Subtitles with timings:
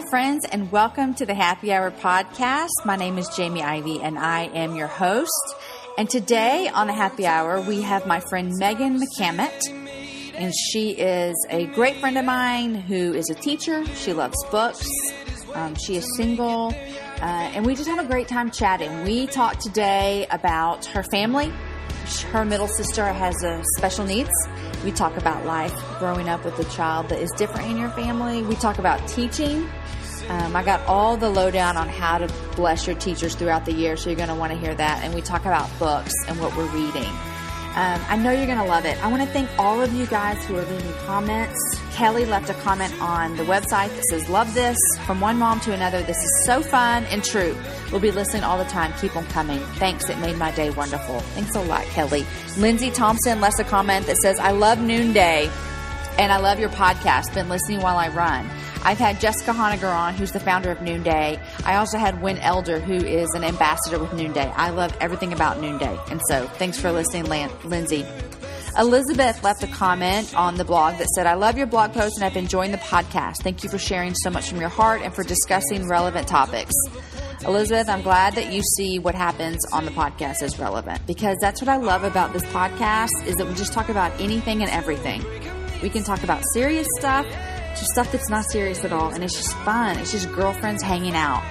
[0.00, 2.70] Hi, friends, and welcome to the Happy Hour podcast.
[2.86, 5.54] My name is Jamie Ivey, and I am your host.
[5.98, 10.32] And today on the Happy Hour, we have my friend Meghan McCamant.
[10.34, 13.84] And she is a great friend of mine who is a teacher.
[13.94, 14.88] She loves books.
[15.52, 16.68] Um, she is single.
[17.20, 19.04] Uh, and we just have a great time chatting.
[19.04, 21.52] We talked today about her family.
[22.32, 24.30] Her middle sister has a special needs.
[24.82, 28.42] We talk about life growing up with a child that is different in your family.
[28.42, 29.68] We talk about teaching.
[30.30, 33.96] Um, I got all the lowdown on how to bless your teachers throughout the year,
[33.96, 35.02] so you're going to want to hear that.
[35.02, 37.10] And we talk about books and what we're reading.
[37.74, 38.96] Um, I know you're going to love it.
[39.02, 41.58] I want to thank all of you guys who are leaving comments.
[41.92, 44.78] Kelly left a comment on the website that says, Love this.
[45.04, 47.56] From one mom to another, this is so fun and true.
[47.90, 48.92] We'll be listening all the time.
[49.00, 49.58] Keep on coming.
[49.78, 50.08] Thanks.
[50.08, 51.18] It made my day wonderful.
[51.20, 52.24] Thanks a lot, Kelly.
[52.56, 55.50] Lindsay Thompson left a comment that says, I love Noonday
[56.18, 57.34] and I love your podcast.
[57.34, 58.48] Been listening while I run.
[58.82, 61.38] I've had Jessica Honegger on, who's the founder of Noonday.
[61.64, 64.50] I also had Wynne Elder, who is an ambassador with Noonday.
[64.56, 65.98] I love everything about Noonday.
[66.10, 68.06] And so thanks for listening, Lan- Lindsay.
[68.78, 72.24] Elizabeth left a comment on the blog that said, I love your blog post and
[72.24, 73.42] I've enjoying the podcast.
[73.42, 76.72] Thank you for sharing so much from your heart and for discussing relevant topics.
[77.44, 81.60] Elizabeth, I'm glad that you see what happens on the podcast as relevant because that's
[81.60, 85.24] what I love about this podcast is that we just talk about anything and everything.
[85.82, 87.26] We can talk about serious stuff
[87.76, 89.98] to stuff that's not serious at all and it's just fun.
[89.98, 91.42] It's just girlfriends hanging out.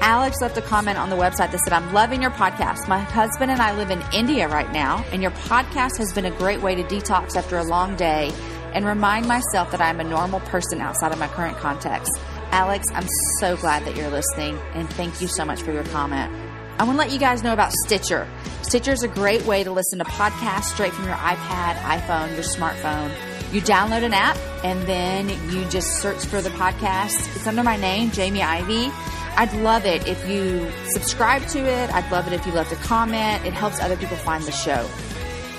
[0.00, 2.86] Alex left a comment on the website that said, I'm loving your podcast.
[2.86, 6.30] My husband and I live in India right now, and your podcast has been a
[6.30, 8.32] great way to detox after a long day
[8.74, 12.12] and remind myself that I'm a normal person outside of my current context.
[12.50, 13.06] Alex, I'm
[13.40, 16.32] so glad that you're listening, and thank you so much for your comment.
[16.78, 18.28] I want to let you guys know about Stitcher.
[18.62, 22.44] Stitcher is a great way to listen to podcasts straight from your iPad, iPhone, your
[22.44, 23.35] smartphone.
[23.52, 27.34] You download an app and then you just search for the podcast.
[27.36, 28.90] It's under my name, Jamie Ivey.
[29.38, 31.92] I'd love it if you subscribe to it.
[31.92, 33.44] I'd love it if you left a comment.
[33.44, 34.88] It helps other people find the show.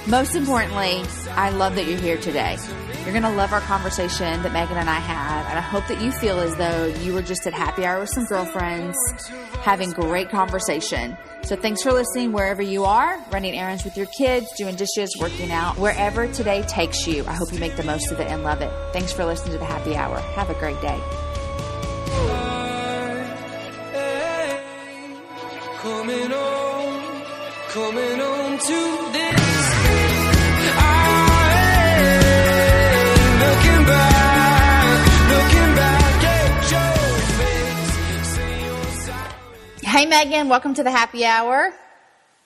[0.08, 2.58] Most importantly, I love that you're here today.
[3.04, 6.02] You're going to love our conversation that Meghan and I had, and I hope that
[6.02, 8.98] you feel as though you were just at happy hour with some girlfriends
[9.62, 11.18] having great conversation.
[11.48, 15.50] So thanks for listening wherever you are, running errands with your kids, doing dishes, working
[15.50, 17.24] out, wherever today takes you.
[17.26, 18.70] I hope you make the most of it and love it.
[18.92, 20.20] Thanks for listening to the happy hour.
[20.20, 21.00] Have a great day.
[25.80, 27.24] Coming on,
[27.70, 28.38] coming on.
[39.88, 41.72] Hey, Meghan, welcome to the happy hour.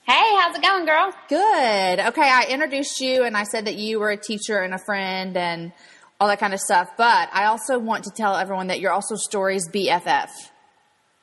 [0.03, 1.11] Hey, how's it going, girl?
[1.27, 1.99] Good.
[1.99, 5.35] Okay, I introduced you and I said that you were a teacher and a friend
[5.35, 5.73] and
[6.19, 9.15] all that kind of stuff, but I also want to tell everyone that you're also
[9.15, 10.29] Story's BFF.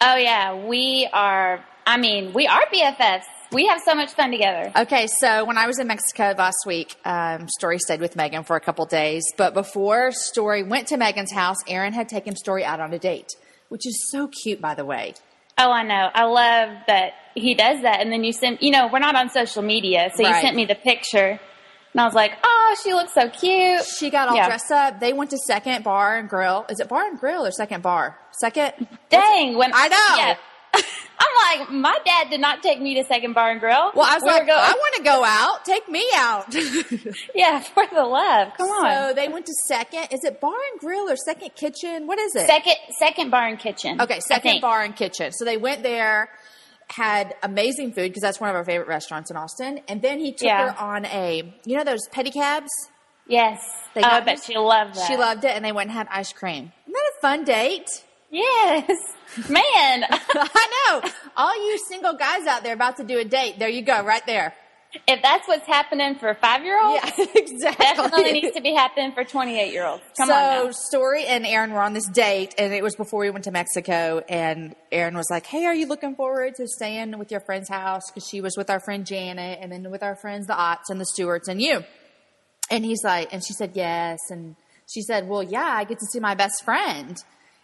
[0.01, 1.65] Oh yeah, we are.
[1.87, 3.23] I mean, we are BFFs.
[3.53, 4.73] We have so much fun together.
[4.75, 8.57] Okay, so when I was in Mexico last week, um, Story stayed with Meghan for
[8.57, 12.81] a couple days, but before Story went to Meghan's house, Aaron had taken Story out
[12.81, 13.29] on a date,
[13.69, 15.15] which is so cute, by the way.
[15.59, 16.09] Oh, I know.
[16.15, 18.01] I love that he does that.
[18.01, 18.59] And then you send.
[18.61, 20.35] You know, we're not on social media, so Right.
[20.37, 21.41] you sent me the picture,
[21.93, 23.85] and I was like, oh, she looks so cute.
[23.99, 24.47] She got all Yeah.
[24.47, 25.01] dressed up.
[25.01, 26.65] They went to Second Bar and Grill.
[26.69, 28.17] Is it Bar and Grill or Second Bar?
[28.41, 28.73] Second?
[29.11, 30.17] Dang, when I know.
[30.17, 30.35] Yeah.
[31.21, 33.91] I'm like, my dad did not take me to Second Bar and Grill.
[33.95, 35.65] Well, I was We like, going- I want to go out.
[35.65, 36.55] Take me out.
[37.35, 38.53] yeah, for the love.
[38.57, 39.09] Come on.
[39.09, 40.09] So they went to Second.
[40.13, 42.07] Is it Bar and Grill or Second Kitchen?
[42.07, 42.47] What is it?
[42.47, 44.01] second, second bar and kitchen.
[44.01, 44.61] Okay, Second.
[44.61, 45.33] Bar and Kitchen.
[45.33, 46.29] So they went there,
[46.89, 49.81] had amazing food because that's one of our favorite restaurants in Austin.
[49.89, 50.73] And then he took Yeah.
[50.73, 52.69] her on a, you know, those pedicabs.
[53.27, 53.61] Yes.
[53.95, 55.07] They oh, I bet she loved that.
[55.07, 56.73] She loved it, and they went and had ice cream.
[56.87, 57.89] Isn't that a fun date?
[58.31, 58.89] Yes.
[59.49, 60.05] Man.
[60.11, 61.11] I know.
[61.37, 64.25] All you single guys out there about to do a date, there you go, right
[64.27, 64.55] there.
[65.07, 67.85] if that's what's happening for five year olds, Yeah, exactly.
[67.85, 70.03] definitely needs to be happening for 28 year olds.
[70.17, 70.71] Come so on now.
[70.73, 74.23] Story and Aaron were on this date, and it was before we went to Mexico.
[74.29, 78.03] And Aaron was like, "Hey, are you looking forward to staying with your friend's house?
[78.11, 80.99] Because she was with our friend Janet, and then with our friends the Otts and
[81.01, 81.85] the Stewarts and you."
[82.71, 84.57] And he's like, and she said yes, and
[84.91, 87.17] she said, "Well, yeah, I get to see my best friend."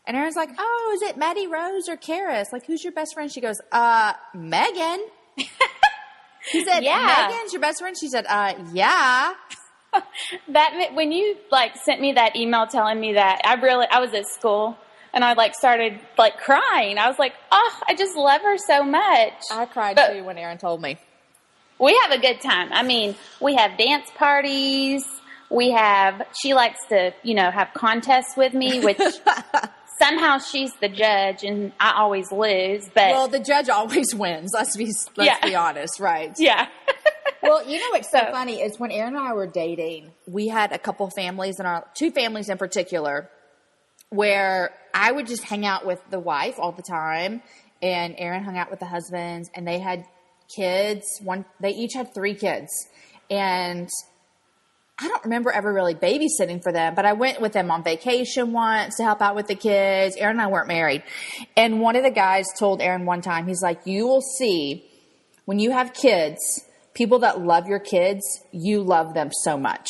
[0.07, 2.53] And Aaron's like, "Oh, is it Maddie Rose or Karis?
[2.53, 4.99] Like, who's your best friend?" She goes, "Uh, Meghan."
[6.53, 7.29] he said, Yeah.
[7.31, 9.33] "Meghan's your best friend." She said, "Uh, yeah."
[10.49, 14.13] That when you like sent me that email telling me that, I really I was
[14.13, 14.77] at school
[15.13, 16.99] and I like started like crying.
[16.99, 19.33] I was like, oh, I just love her so much.
[19.53, 20.99] I cried But- too when Aaron told me.
[21.79, 22.73] we have a good time.
[22.73, 25.05] I mean, we have dance parties.
[25.49, 28.99] We have, she likes to, you know, have contests with me, which
[29.99, 34.53] somehow she's the judge and I always lose, but Well, the judge always wins.
[34.55, 35.39] Let's be let's Yeah.
[35.47, 36.33] be honest, right?
[36.39, 36.69] yeah.
[37.43, 40.49] Well, you know what's so So- funny is when Aaron and I were dating, we
[40.49, 43.29] had a couple families in our two families in particular
[44.09, 47.43] where I would just hang out with the wife all the time
[47.83, 50.07] and Aaron hung out with the husbands and they had
[50.57, 51.05] kids.
[51.23, 52.71] One they each had three kids.
[53.31, 53.91] And
[54.99, 58.53] I don't remember ever really babysitting for them, but I went with them on vacation
[58.53, 60.17] once to help out with the kids.
[60.17, 61.03] Aaron and I weren't married.
[61.57, 64.85] And one of the guys told Aaron one time, he's like, You will see
[65.47, 66.39] when you have kids,
[66.95, 69.89] people that love your kids, you love them so much.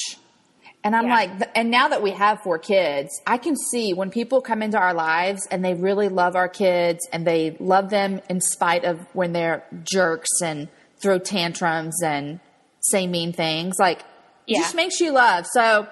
[0.82, 1.14] And I'm Yeah.
[1.14, 4.78] like, and now that we have four kids, I can see when people come into
[4.78, 9.00] our lives and they really love our kids and they love them in spite of
[9.12, 10.68] when they're jerks and
[10.98, 12.40] throw tantrums and
[12.80, 13.76] say mean things.
[13.78, 14.02] Like,
[14.46, 14.60] Yeah.
[14.60, 15.46] just makes you love.
[15.52, 15.86] So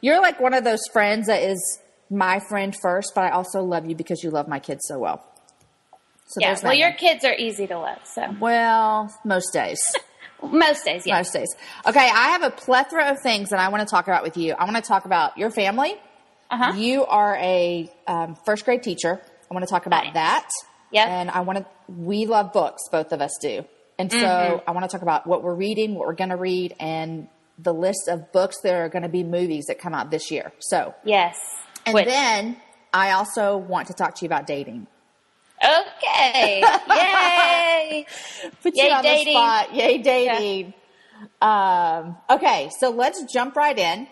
[0.00, 1.78] you're like one of those friends that is
[2.10, 5.24] my friend first, but I also love you because you love my kids so well.
[6.26, 6.56] So Yeah.
[6.62, 6.98] Well, your one.
[6.98, 7.98] kids are easy to love.
[8.04, 9.80] So well, most days.
[10.42, 11.16] most days, yeah.
[11.18, 11.54] Most days.
[11.86, 14.54] Okay, I have a plethora of things that I want to talk about with you.
[14.54, 15.94] I want to talk about your family.
[16.50, 16.74] Uh-huh.
[16.76, 19.20] You are a um, first grade teacher.
[19.50, 20.14] I want to talk about Nice.
[20.14, 20.48] that.
[20.92, 21.08] Yep.
[21.08, 23.64] And I want to, we love books, both of us do.
[23.98, 24.68] And so Mm-hmm.
[24.68, 27.28] I want to talk about what we're reading, what we're going to read, and
[27.58, 30.52] the list of books that are going to be movies that come out this year.
[30.58, 31.36] So, Yes.
[31.86, 32.56] and Which- then
[32.92, 34.86] I also want to talk to you about dating.
[35.64, 36.60] okay.
[36.88, 38.06] Yay.
[38.62, 39.24] Put you on dating.
[39.26, 39.74] the spot.
[39.74, 40.74] Yay, dating.
[41.40, 44.06] Um, okay, so let's jump right in.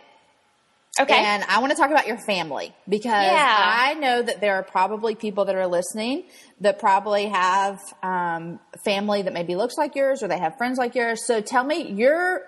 [0.99, 1.12] Okay.
[1.14, 3.75] And I want to talk about your family because Yeah.
[3.79, 6.25] I know that there are probably people that are listening
[6.61, 10.94] that probably have um, family that maybe looks like yours or they have friends like
[10.94, 11.26] yours.
[11.26, 12.43] So tell me, you're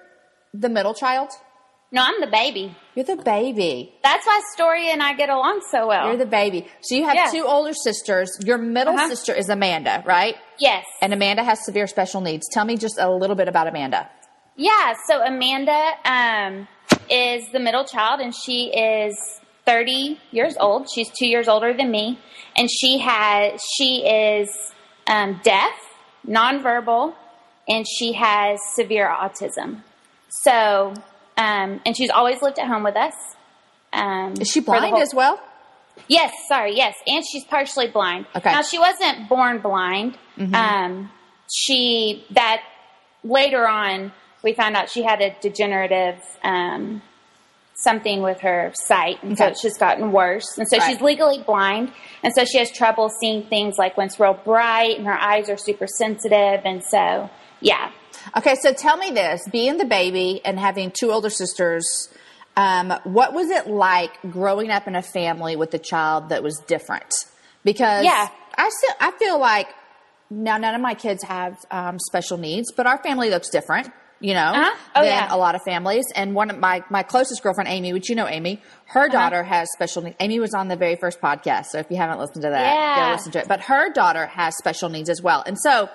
[0.61, 1.31] the middle child.
[1.93, 2.75] no, I'm the baby.
[2.95, 3.95] You're the baby.
[4.03, 6.07] That's why Story and I get along so well.
[6.09, 6.67] You're the baby.
[6.83, 7.31] So you have Yeah.
[7.31, 8.29] two older sisters.
[8.45, 9.09] Your middle Uh-huh.
[9.09, 10.37] sister is Amanda, right?
[10.59, 10.85] yes.
[11.01, 12.45] And Amanda has severe special needs.
[12.53, 14.09] Tell me just a little bit about Amanda.
[14.57, 16.67] Yeah, so Amanda um,
[17.09, 19.15] is the middle child, and she is
[19.65, 20.89] 30 years old.
[20.93, 22.19] She's two years older than me,
[22.57, 24.49] and she has she is
[25.09, 25.75] um, deaf,
[26.27, 27.15] nonverbal,
[27.69, 29.83] and she has severe autism.
[30.43, 30.95] So,
[31.37, 33.15] um, and she's always lived at home with us.
[33.93, 35.41] Um, Is she blind whole- as well?
[36.09, 38.27] Yes, sorry, yes, and she's partially blind.
[38.37, 38.53] Okay.
[38.53, 40.19] Now she wasn't born blind.
[40.53, 41.11] Um,
[41.51, 42.61] she that
[43.25, 44.13] later on
[44.43, 47.01] we found out she had a degenerative um,
[47.77, 49.53] something with her sight, and so Okay.
[49.53, 50.47] it's just gotten worse.
[50.59, 50.87] And so Right.
[50.91, 51.93] she's legally blind,
[52.23, 55.49] and so she has trouble seeing things like when it's real bright, and her eyes
[55.49, 57.31] are super sensitive, and so
[57.61, 57.91] yeah.
[58.37, 62.09] Okay, so tell me this: being the baby and having two older sisters,
[62.57, 66.59] um, what was it like growing up in a family with a child that was
[66.67, 67.13] different?
[67.65, 68.29] Because Yeah.
[68.59, 69.69] I still I feel like
[70.31, 73.91] now none of my kids have um, special needs, but our family looks different.
[74.19, 74.77] You know, Uh-huh.
[74.95, 75.29] Oh, than yeah.
[75.31, 76.07] a lot of families.
[76.15, 79.09] And one of my my closest girlfriend, Amy, which you know, Amy, her Uh-huh.
[79.13, 80.17] daughter has special needs.
[80.21, 83.03] Amy was on the very first podcast, so if you haven't listened to that, go
[83.03, 83.13] Yeah.
[83.13, 83.47] listen to it.
[83.49, 85.43] But her daughter has special needs as well.
[85.47, 85.91] And so,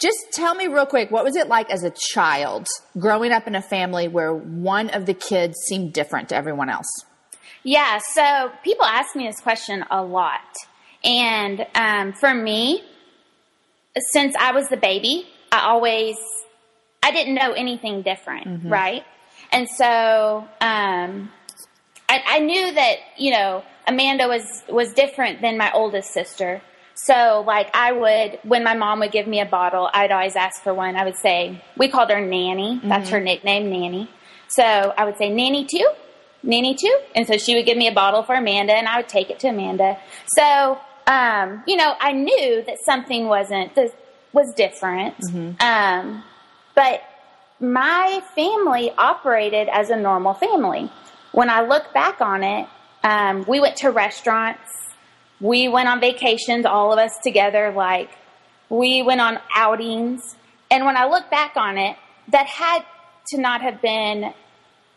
[0.00, 2.66] just tell me real quick, what was it like as a child
[2.98, 7.04] growing up in a family where one of the kids seemed different to everyone else?
[7.62, 10.40] Yeah, so people ask me this question a lot.
[11.02, 12.82] And um, for me,
[14.12, 16.16] since I was the baby, I always,
[17.02, 19.04] I didn't know anything different, right?
[19.52, 21.30] And so um,
[22.08, 26.62] I, I knew that, you know, Amanda was, was different than my oldest sister.
[26.94, 30.62] So, like, I would, when my mom would give me a bottle, I'd always ask
[30.62, 30.96] for one.
[30.96, 32.80] I would say, we called her Nanny.
[32.84, 34.08] That's her nickname, Nanny.
[34.48, 35.88] So I would say, Nanny too?
[36.44, 36.96] Nanny too?
[37.16, 39.40] And so she would give me a bottle for Amanda and I would take it
[39.40, 39.98] to Amanda.
[40.36, 43.92] So, um, you know, I knew that something wasn't, that
[44.32, 45.14] was different.
[45.60, 46.22] Um,
[46.74, 47.02] but
[47.60, 50.90] my family operated as a normal family.
[51.32, 52.68] When I look back on it,
[53.02, 54.70] um, we went to restaurants,
[55.44, 58.08] we went on vacations, all of us together, like
[58.70, 60.36] we went on outings.
[60.70, 61.98] And when I look back on it,
[62.28, 62.82] that had
[63.28, 64.32] to not have been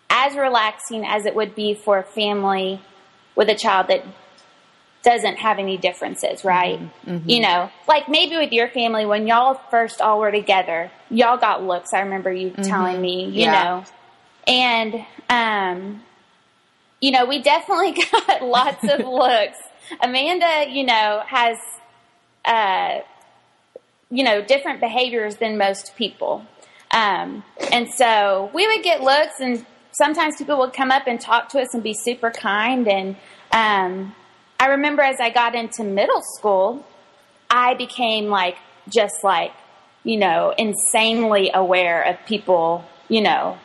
[0.09, 2.79] as relaxing as it would be for a family
[3.35, 4.05] with a child that
[5.03, 6.79] doesn't have any differences, right?
[6.79, 7.11] Mm-hmm.
[7.11, 7.29] Mm-hmm.
[7.29, 11.61] You know, like maybe with your family, when y'all first all were together, y'all got
[11.61, 11.93] looks.
[11.93, 12.61] I remember you mm-hmm.
[12.61, 13.63] telling me, you Yeah.
[13.63, 13.83] know,
[14.47, 16.03] and, um,
[17.01, 19.57] you know, we definitely got lots of looks.
[20.01, 21.57] Amanda, you know, has,
[22.45, 22.99] uh,
[24.09, 26.45] you know, different behaviors than most people.
[26.91, 31.49] Um, and so we would get looks, and sometimes people would come up and talk
[31.49, 32.87] to us and be super kind.
[32.87, 33.15] And
[33.51, 34.15] um,
[34.59, 36.85] I remember as I got into middle school,
[37.49, 38.57] I became like,
[38.89, 39.51] just like,
[40.03, 43.57] you know, insanely aware of people, you know,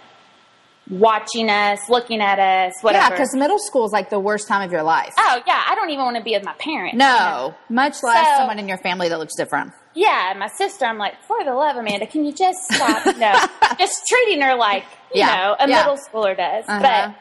[0.90, 3.04] watching us, looking at us, whatever.
[3.04, 5.12] Yeah, because middle school is like the worst time of your life.
[5.18, 6.96] oh, yeah, I don't even want to be with my parents.
[6.98, 7.54] no, you know?
[7.68, 9.72] much less So- someone in your family that looks different.
[9.94, 13.04] Yeah, and my sister, I'm like, for the love, Amanda, can you just stop?
[13.18, 13.32] no,
[13.78, 14.84] just treating her like,
[15.14, 15.76] you Yeah, know, a yeah.
[15.82, 16.64] middle schooler does.
[16.66, 17.12] Uh-huh.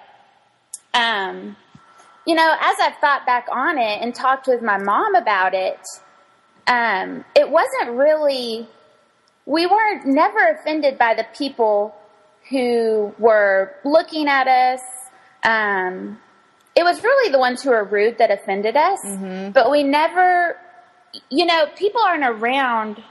[0.94, 1.56] But, um,
[2.26, 5.80] you know, as I've thought back on it and talked with my mom about it,
[6.68, 8.68] um, it wasn't really,
[9.46, 11.94] we weren't never offended by the people
[12.52, 14.82] who were looking at us.
[15.44, 16.20] Um,
[16.76, 19.52] it was really the ones who were rude that offended us, Mm-hmm.
[19.52, 20.58] but we never,
[21.30, 23.02] you know, people aren't around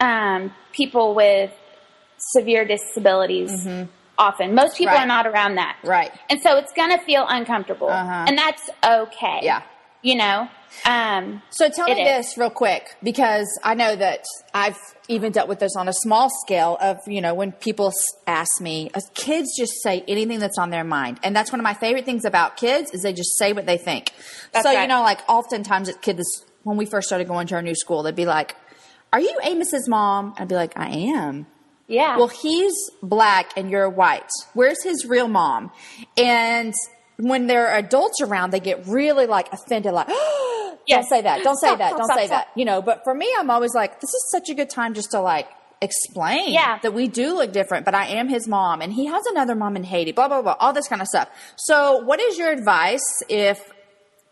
[0.00, 1.52] um, people with
[2.18, 3.50] severe disabilities
[4.18, 4.54] often.
[4.54, 4.96] Most people Mm-hmm.
[4.96, 5.04] Right.
[5.04, 5.76] are not around that.
[5.84, 6.10] Right.
[6.30, 7.88] And so it's going to feel uncomfortable.
[7.88, 8.24] Uh-huh.
[8.28, 9.40] And that's okay.
[9.42, 9.62] Yeah.
[10.06, 10.48] You know?
[10.84, 12.26] Um, So tell me is.
[12.26, 16.28] this real quick, because I know that I've even dealt with this on a small
[16.44, 17.92] scale of, you know, when people
[18.26, 21.18] ask me, uh, kids just say anything that's on their mind.
[21.24, 23.78] And that's one of my favorite things about kids is they just say what they
[23.78, 24.12] think.
[24.52, 26.24] That's so, you know, like oftentimes at kids,
[26.62, 28.54] when we first started going to our new school, they'd be like,
[29.12, 30.34] are you Amos's mom?
[30.38, 31.46] I'd be like, I am.
[31.88, 32.16] yeah.
[32.16, 34.30] Well, he's black and you're white.
[34.54, 35.72] Where's his real mom?
[36.16, 36.74] And
[37.18, 40.06] when there are adults around, they get really like offended, like,
[40.88, 42.48] don't say that, don't say Stop, that, stop, don't stop, say that.
[42.54, 45.10] You know, but for me, I'm always like, this is such a good time just
[45.12, 45.48] to like
[45.82, 46.78] explain Yeah.
[46.82, 49.76] that we do look different, but I am his mom and he has another mom
[49.76, 51.28] in Haiti, blah, blah, blah, all this kind of stuff.
[51.56, 53.72] So, what is your advice if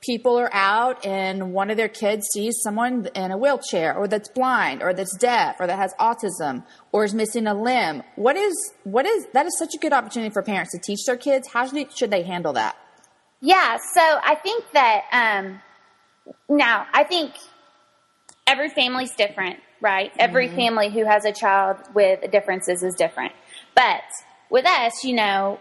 [0.04, 4.28] people are out and one of their kids sees someone in a wheelchair or that's
[4.28, 8.54] blind or that's deaf or that has autism or is missing a limb what is
[8.84, 11.66] what is that is such a good opportunity for parents to teach their kids how
[11.66, 12.76] should they, should they handle that
[13.40, 15.60] Yeah, so I think that um,
[16.48, 17.34] now I think
[18.46, 20.10] every family's different, right?
[20.18, 23.32] Every family who has a child with differences is different.
[23.74, 24.02] But
[24.50, 25.60] with us, you know,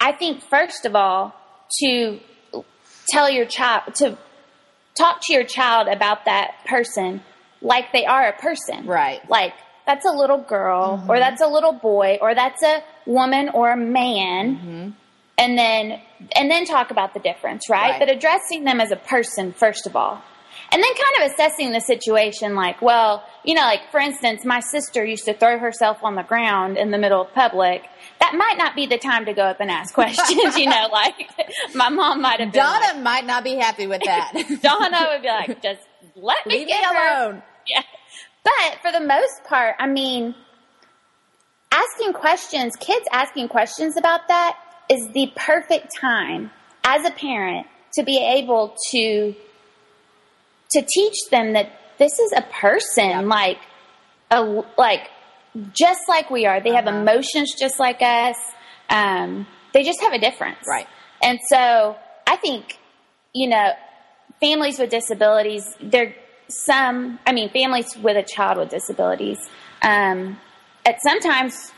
[0.00, 1.34] I think first of all
[1.80, 2.20] to
[3.08, 4.18] tell your child to
[4.94, 7.22] talk to your child about that person
[7.60, 8.86] like they are a person.
[8.86, 9.20] Right.
[9.28, 9.54] Like
[9.86, 11.10] that's a little girl mm-hmm.
[11.10, 14.90] or that's a little boy or that's a woman or a man mm-hmm.
[15.38, 16.00] and then
[16.36, 17.92] and then talk about the difference, right?
[17.92, 17.98] Right.
[17.98, 20.22] But addressing them as a person first of all.
[20.70, 24.60] And then kind of assessing the situation like, well, you know, like for instance, my
[24.60, 27.84] sister used to throw herself on the ground in the middle of public.
[28.22, 31.28] That might not be the time to go up and ask questions, you know, like
[31.74, 34.32] my mom might have been donna like, might not be happy with that.
[34.62, 35.80] Donna would be like, just
[36.14, 37.24] let me leave me get her.
[37.24, 37.42] alone.
[37.66, 37.82] Yeah.
[38.44, 40.36] But for the most part, I mean,
[41.72, 44.56] asking questions, kids asking questions about that
[44.88, 46.52] is the perfect time
[46.84, 49.34] as a parent to be able to
[50.72, 53.58] to teach them that this is a person like
[54.30, 54.42] a
[54.78, 55.08] like
[55.72, 56.60] just like we are.
[56.60, 56.98] They have Uh-huh.
[56.98, 58.36] emotions just like us.
[58.88, 60.86] Um, they just have a difference, Right.
[61.22, 62.78] And so I think
[63.32, 63.72] you know
[64.40, 65.64] families with disabilities.
[65.80, 66.14] They're
[66.48, 67.18] some.
[67.26, 69.38] I mean, families with a child with disabilities.
[69.82, 70.38] Um,
[70.84, 71.72] at sometimes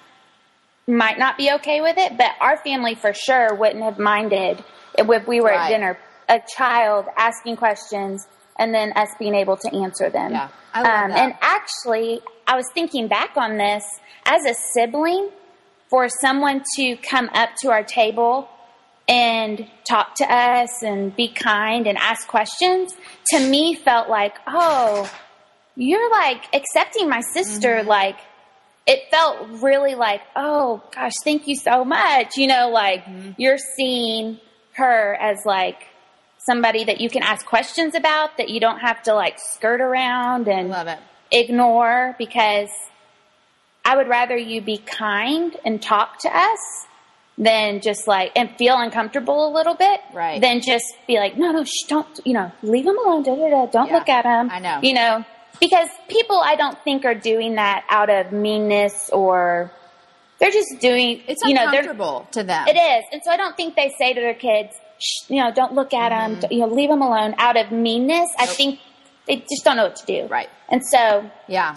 [0.87, 4.63] might not be okay with it, but our family for sure wouldn't have minded
[4.99, 5.61] if we were Right.
[5.61, 8.27] at dinner, a child asking questions
[8.59, 10.33] and then us being able to answer them.
[10.33, 11.19] Yeah, I love that.
[11.19, 13.85] And actually, I was thinking back on this
[14.25, 15.31] as a sibling,
[15.91, 18.49] for someone to come up to our table
[19.07, 22.97] and talk to us and be kind and ask questions,
[23.29, 25.09] to me felt like, oh,
[25.77, 27.89] you're like accepting my sister Mm-hmm.
[27.89, 28.17] like
[28.87, 33.31] it felt really like oh gosh thank you so much you know like Mm-hmm.
[33.39, 34.39] you're seeing
[34.75, 35.83] her as like
[36.47, 40.49] somebody that you can ask questions about that you don't have to like skirt around
[40.49, 40.75] and
[41.33, 42.69] ignore because
[43.85, 46.59] I would rather you be kind and talk to us
[47.37, 50.41] than just like and feel uncomfortable a little bit, Right.
[50.41, 53.25] Than just be like, no, no, shh, don't, you know, leave them alone.
[53.25, 54.51] Da, da, da, don't Yeah, look at them.
[54.51, 54.79] I know.
[54.83, 55.25] you know,
[55.61, 59.73] because people I don't think are doing that out of meanness or
[60.39, 61.23] they're just doing.
[61.27, 62.69] It's you know, they're uncomfortable to them.
[62.69, 64.75] it is, and so I don't think they say to their kids,
[65.29, 66.41] you know, don't look at Mm-hmm.
[66.41, 68.29] them, you know, leave them alone out of meanness.
[68.39, 68.81] I think
[69.27, 70.49] they just don't know what to do, Right.
[70.69, 71.75] And so, Yeah.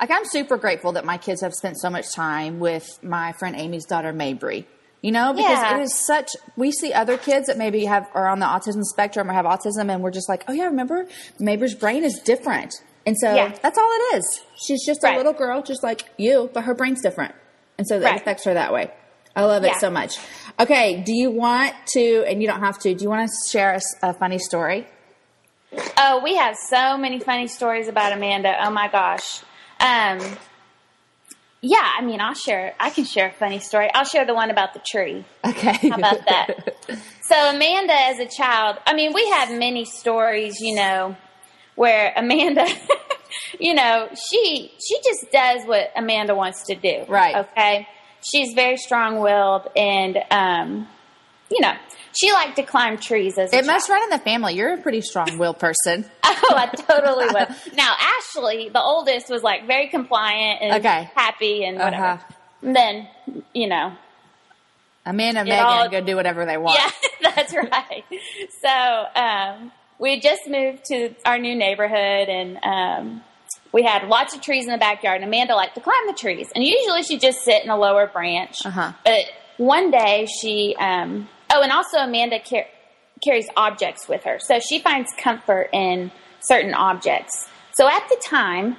[0.00, 3.54] Like I'm super grateful that my kids have spent so much time with my friend
[3.56, 4.66] Amy's daughter Mabry.
[5.02, 5.78] You know, because Yeah.
[5.78, 9.30] it is such we see other kids that maybe have are on the autism spectrum
[9.30, 11.06] or have autism and we're just like, Oh yeah, remember
[11.38, 12.74] Mabry's brain is different.
[13.06, 13.52] And so Yeah.
[13.62, 14.40] that's all it is.
[14.66, 17.34] She's just a little girl just like you, but her brain's different.
[17.78, 18.20] And so that Right.
[18.20, 18.90] affects her that way.
[19.36, 19.78] I love it Yeah.
[19.78, 20.16] so much.
[20.58, 23.74] Okay, do you want to and you don't have to, do you want to share
[23.74, 24.86] us a funny story?
[25.96, 28.56] oh, we have so many funny stories about Amanda.
[28.60, 29.40] Oh my gosh.
[29.78, 30.18] Um,
[31.62, 32.74] yeah, I mean, I'll share.
[32.80, 33.88] I can share a funny story.
[33.94, 35.24] I'll share the one about the tree.
[35.46, 35.88] Okay.
[35.90, 36.74] How about that?
[37.22, 41.16] so Amanda, as a child, I mean, we have many stories, you know,
[41.76, 42.66] where Amanda,
[43.60, 47.04] you know, she she just does what Amanda wants to do.
[47.08, 47.36] Right.
[47.36, 47.86] Okay.
[48.22, 50.88] She's very strong-willed, and um,
[51.50, 51.72] you know,
[52.18, 54.54] she liked to climb trees as It must run in the family.
[54.54, 56.04] You're a pretty strong willed person.
[56.42, 57.48] Oh, I totally was.
[57.74, 61.10] Now, Ashley, the oldest, was like very compliant and Okay.
[61.14, 62.04] happy and whatever.
[62.04, 62.32] Uh-huh.
[62.62, 63.08] And then,
[63.52, 63.92] you know,
[65.06, 66.78] Amanda and Meghan all- go do whatever they want.
[66.80, 68.04] Yeah, that's right.
[68.62, 73.22] So um, we just moved to our new neighborhood, and um,
[73.72, 75.16] we had lots of trees in the backyard.
[75.22, 78.06] And Amanda liked to climb the trees, and usually she'd just sit in a lower
[78.06, 78.56] branch.
[78.64, 78.92] Uh-huh.
[79.04, 79.24] But
[79.58, 82.66] one day she, um, oh, and also Amanda car-
[83.22, 86.10] carries objects with her, so she finds comfort in
[86.40, 87.48] certain objects.
[87.72, 88.76] So at the time,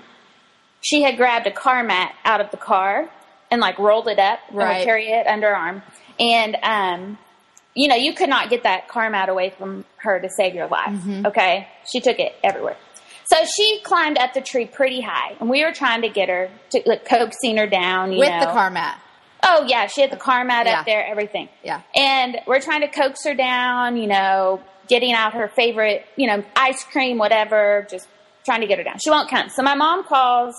[0.82, 3.10] she had grabbed a car mat out of the car
[3.52, 4.78] and like rolled it up and Right.
[4.80, 5.84] would carry it under her arm.
[6.20, 7.18] And um,
[7.76, 10.68] you know, you could not get that car mat away from her to save your
[10.68, 10.90] life.
[10.90, 11.28] Mm-hmm.
[11.28, 12.78] Okay, she took it everywhere.
[13.32, 16.50] So she climbed up the tree pretty high, and we were trying to get her
[16.72, 18.12] to like coaxing her down.
[18.12, 18.40] You With know.
[18.42, 19.00] the car mat.
[19.44, 20.80] Oh yeah, she had the car mat Yeah.
[20.82, 21.48] up there, everything.
[21.64, 21.82] Yeah.
[21.96, 26.44] And we're trying to coax her down, you know, getting out her favorite, you know,
[26.56, 28.08] ice cream, whatever, just
[28.44, 28.98] trying to get her down.
[29.04, 29.48] She won't come.
[29.50, 30.54] So my mom calls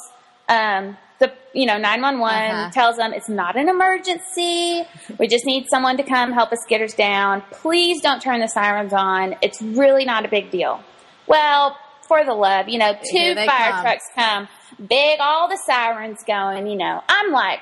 [0.49, 2.71] um the you know, nine one one Uh-huh.
[2.73, 4.83] tells them it's not an emergency.
[5.19, 7.43] We just need someone to come help us get her down.
[7.53, 9.37] Please don't turn the sirens on.
[9.43, 10.83] It's really not a big deal.
[11.29, 11.77] Well,
[12.13, 13.83] for the love, you know, two fire come.
[13.83, 14.49] trucks come,
[14.87, 17.01] big, all the sirens going, you know.
[17.09, 17.61] I'm like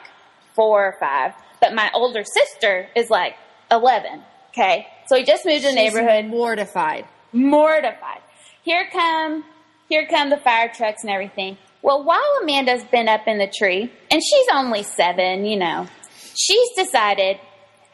[0.54, 3.36] four or five, but my older sister is like
[3.70, 4.22] 11.
[4.48, 4.88] Okay.
[5.06, 7.04] So we just moved to the She's neighborhood, mortified.
[7.32, 8.22] mortified.
[8.62, 9.44] Here come,
[9.88, 11.56] here come the fire trucks and everything.
[11.82, 15.86] Well, while Amanda's been up in the tree, and she's only seven, you know,
[16.34, 17.38] she's decided,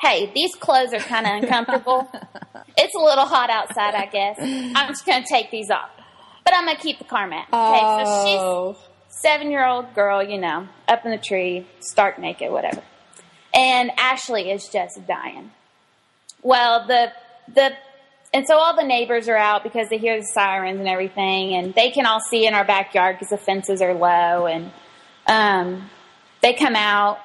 [0.00, 2.10] hey, these clothes are kind of uncomfortable.
[2.78, 4.38] it's a little hot outside, I guess.
[4.40, 5.90] I'm just going to take these off.
[6.46, 7.48] But I'm going to keep the car mat.
[7.52, 8.76] Okay, so she's Oh.
[9.08, 12.82] seven year old girl, you know, up in the tree, stark naked, whatever.
[13.52, 15.50] And Ashley is just dying.
[16.42, 17.12] Well, the
[17.52, 17.72] the
[18.32, 21.74] and so all the neighbors are out because they hear the sirens and everything, and
[21.74, 24.70] they can all see in our backyard because the fences are low, and
[25.26, 25.90] um,
[26.42, 27.18] they come out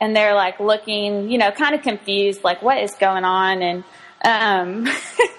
[0.00, 3.84] and they're like looking, you know, kind of confused, like what is going on, and
[4.24, 4.88] um,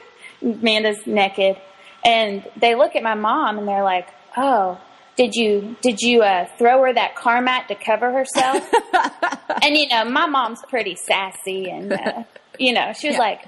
[0.42, 1.58] Amanda's naked,
[2.06, 4.80] and they look at my mom and they're like, "Oh,
[5.16, 8.68] did you did you uh, throw her that car mat to cover herself?"
[9.64, 12.24] and you know, my mom's pretty sassy, and uh,
[12.60, 13.20] you know, she was Yeah.
[13.20, 13.42] like,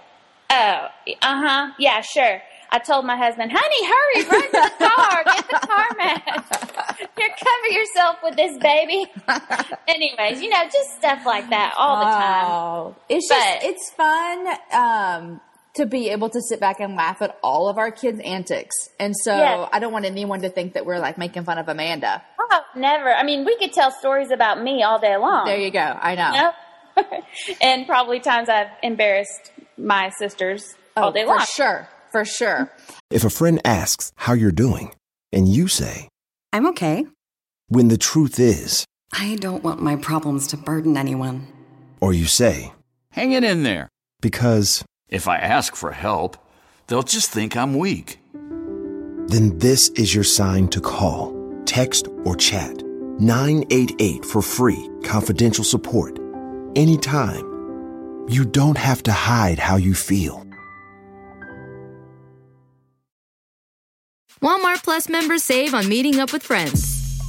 [0.50, 0.88] "Oh, uh
[1.22, 5.68] huh, yeah, sure." I told my husband, "Honey, hurry, run to the car, get the
[5.68, 6.98] car mat.
[7.18, 9.06] Here, cover yourself with this baby."
[9.88, 12.46] Anyways, you know, just stuff like that all the time.
[12.48, 15.42] Oh, it's But- just it's fun um,
[15.76, 19.16] to be able to sit back and laugh at all of our kids' antics, and
[19.24, 19.70] so Yes.
[19.74, 22.22] I don't want anyone to think that we're like making fun of Amanda.
[22.40, 23.12] Oh, never.
[23.12, 25.46] I mean, we could tell stories about me all day long.
[25.46, 25.80] There you go.
[25.80, 26.32] I know.
[26.34, 26.42] you
[27.04, 27.22] know?
[27.62, 31.46] and probably times I've embarrassed my sisters all oh, day Oh, for long.
[31.56, 32.72] sure, for sure.
[33.10, 34.94] If a friend asks how you're doing,
[35.32, 36.10] and you say,
[36.52, 37.08] I'm okay.
[37.70, 41.48] when the truth is, I don't want my problems to burden anyone.
[42.00, 42.74] or you say,
[43.12, 43.90] Hang it in there.
[44.22, 46.38] because, If I ask for help,
[46.88, 48.20] they'll just think I'm weak.
[49.28, 52.82] then this is your sign to call, text, or chat
[53.20, 56.18] 988 for free, confidential support.
[56.76, 57.46] Anytime.
[58.28, 60.44] You don't have to hide how you feel.
[64.42, 67.03] Walmart Plus members save on meeting up with friends.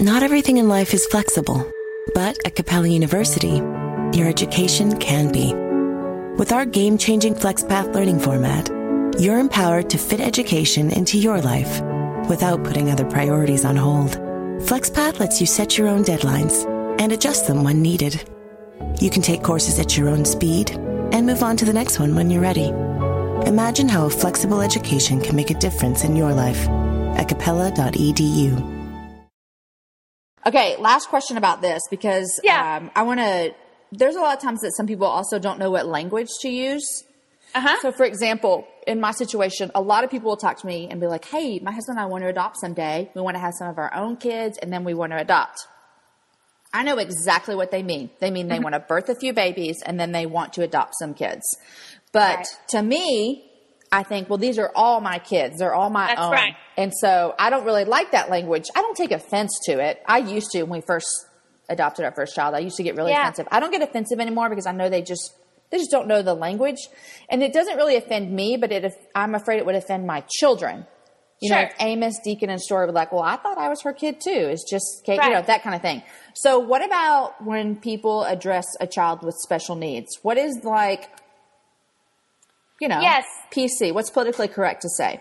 [0.00, 1.70] Not everything in life is flexible,
[2.14, 3.62] but at Capella University,
[4.12, 5.54] your education can be.
[6.36, 8.68] With our game changing FlexPath learning format,
[9.20, 11.80] you're empowered to fit education into your life
[12.28, 14.16] without putting other priorities on hold.
[14.66, 16.68] FlexPath lets you set your own deadlines
[17.00, 18.28] and adjust them when needed.
[19.00, 20.72] You can take courses at your own speed
[21.12, 22.66] and move on to the next one when you're ready.
[23.46, 26.68] Imagine how a flexible education can make a difference in your life
[27.16, 28.73] at capella.edu.
[30.46, 32.76] Okay, last question about this because Yeah.
[32.76, 33.54] um, I want to.
[33.92, 37.04] There's a lot of times that some people also don't know what language to use.
[37.54, 37.76] Uh-huh.
[37.82, 41.00] So, for example, in my situation, a lot of people will talk to me and
[41.00, 43.10] be like, "Hey, my husband and I want to adopt someday.
[43.14, 45.66] We want to have some of our own kids, and then we want to adopt."
[46.72, 48.10] I know exactly what they mean.
[48.18, 48.54] They mean Mm-hmm.
[48.54, 51.42] they want to birth a few babies and then they want to adopt some kids.
[52.10, 52.46] But Right.
[52.70, 53.43] to me,
[53.94, 55.58] I think, well, these are all my kids.
[55.58, 56.32] They're all my That's own.
[56.32, 56.54] right.
[56.76, 58.64] And so I don't really like that language.
[58.74, 60.02] I don't take offense to it.
[60.06, 61.06] I used to when we first
[61.68, 62.54] adopted our first child.
[62.54, 63.22] I used to get really Yeah.
[63.22, 63.46] offensive.
[63.50, 65.32] I don't get offensive anymore because I know they just
[65.70, 66.78] they just don't know the language,
[67.28, 68.56] and it doesn't really offend me.
[68.56, 70.86] But it, I'm afraid it would offend my children.
[71.40, 71.66] You know, Sure.
[71.66, 74.30] if Amos, Deacon, and Story were like, "Well, I thought I was her kid too."
[74.30, 76.02] It's just, Kate, you know, that kind of thing.
[76.34, 80.10] So, what about when people address a child with special needs?
[80.22, 81.08] What is like,
[82.84, 83.24] you know, Yes.
[83.50, 83.92] PC?
[83.94, 85.18] What's politically correct to say?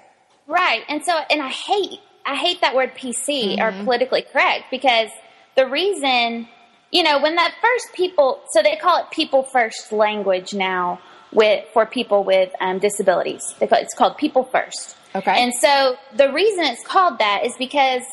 [0.47, 0.81] Right.
[0.89, 3.85] And so, and I hate, I hate that word PC or Mm-hmm.
[3.85, 5.09] politically correct because
[5.55, 6.49] the reason,
[6.91, 10.99] you know, when that first people, so they call it people first language now
[11.31, 13.41] with, for people with um, disabilities.
[13.59, 14.97] They call, it's called people first.
[15.15, 15.41] Okay.
[15.41, 18.03] And so the reason it's called that is because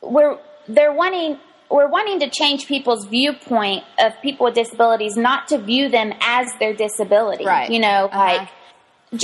[0.00, 1.38] we're, they're wanting,
[1.74, 6.46] we're wanting to change people's viewpoint of people with disabilities, not to view them as
[6.60, 7.44] their disability.
[7.44, 7.68] Right.
[7.74, 8.18] You know, Uh-huh.
[8.24, 8.48] like,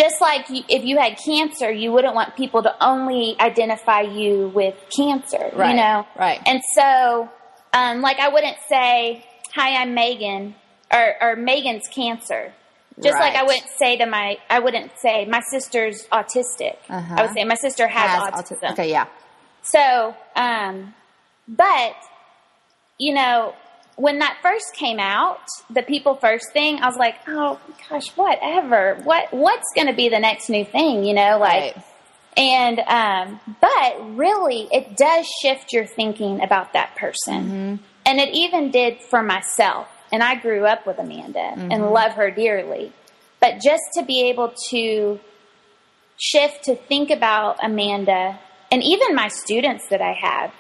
[0.00, 4.48] just like you, if you had cancer, you wouldn't want people to only identify you
[4.54, 6.06] with cancer, Right, you know?
[6.18, 6.40] right.
[6.44, 7.28] And so,
[7.72, 10.54] um, like, I wouldn't say, "Hi, I'm Meghan,"
[10.92, 12.52] or, or "Meghan's cancer."
[13.02, 16.76] Just like I wouldn't say to my, I wouldn't say my sister's autistic.
[16.88, 17.14] Uh-huh.
[17.16, 18.60] I would say my sister has, Has autism.
[18.62, 19.06] auti- Okay, yeah.
[19.62, 20.94] So, um,
[21.48, 21.94] but
[23.00, 23.54] you know,
[23.96, 27.58] when that first came out, the people first thing, I was like, oh
[27.88, 29.00] gosh, whatever.
[29.02, 31.04] What what's going to be the next new thing?
[31.04, 31.76] You know, like.
[31.76, 31.84] Right.
[32.36, 38.70] And um, but really, it does shift your thinking about that person, and it even
[38.70, 39.88] did for myself.
[40.12, 42.92] And I grew up with Amanda and love her dearly,
[43.40, 45.18] but just to be able to
[46.18, 48.38] shift to think about Amanda
[48.70, 50.52] and even my students that I have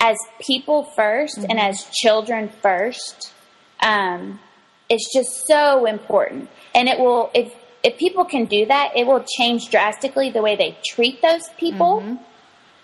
[0.00, 3.32] as people 1st and as children first
[3.80, 4.38] um,
[4.88, 6.48] is just so important.
[6.74, 10.56] And it will, if, if people can do that, it will change drastically the way
[10.56, 12.18] they treat those people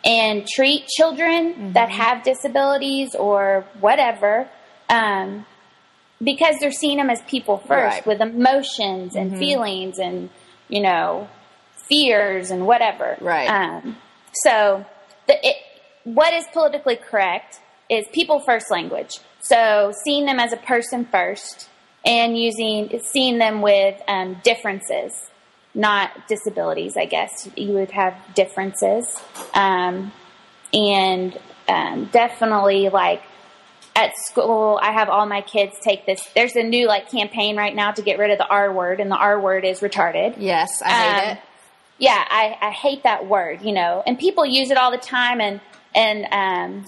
[0.04, 4.48] and treat children that have disabilities or whatever.
[4.88, 5.46] Um,
[6.22, 8.06] because they're seeing them as people first Right.
[8.06, 10.30] with emotions and feelings and,
[10.68, 11.28] you know,
[11.88, 13.16] fears and whatever.
[13.20, 13.48] Right.
[13.48, 13.96] Um,
[14.44, 14.84] so,
[15.26, 15.56] the, it,
[16.04, 19.18] what is politically correct is people first language.
[19.40, 21.68] So, seeing them as a person first
[22.04, 25.30] and using, seeing them with um, differences,
[25.74, 27.48] not disabilities, I guess.
[27.56, 29.14] You would have differences.
[29.54, 30.12] Um,
[30.72, 31.38] and
[31.68, 33.22] um, definitely like
[33.94, 37.74] at school i have all my kids take this there's a new like campaign right
[37.76, 40.80] now to get rid of the r word and the r word is retarded Yes,
[40.80, 41.38] I hate Um, it.
[41.98, 45.42] yeah I, I hate that word you know and people use it all the time
[45.42, 45.60] and
[45.94, 46.84] and um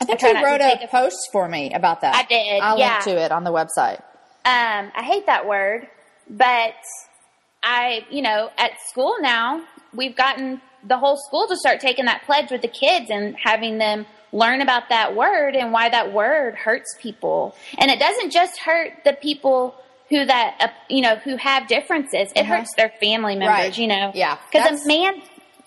[0.00, 2.14] I think try you wrote take a post for me about that.
[2.16, 2.94] I did, I'll yeah.
[2.94, 4.00] link to it on the website.
[4.44, 5.86] um, I hate that word,
[6.28, 6.74] but
[7.62, 9.62] I, you know, at school now,
[9.94, 13.78] we've gotten the whole school to start taking that pledge with the kids and having
[13.78, 17.54] them learn about that word and why that word hurts people.
[17.78, 19.76] And it doesn't just hurt the people
[20.10, 22.32] who that, uh, you know, who have differences.
[22.34, 22.56] It Uh-huh.
[22.56, 23.78] hurts their family members, Right.
[23.78, 24.10] you know.
[24.14, 24.38] Yeah.
[24.50, 25.22] Because a man,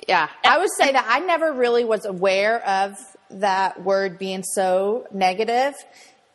[0.08, 2.98] Yeah, I would say that I never really was aware of
[3.32, 5.74] that word being so negative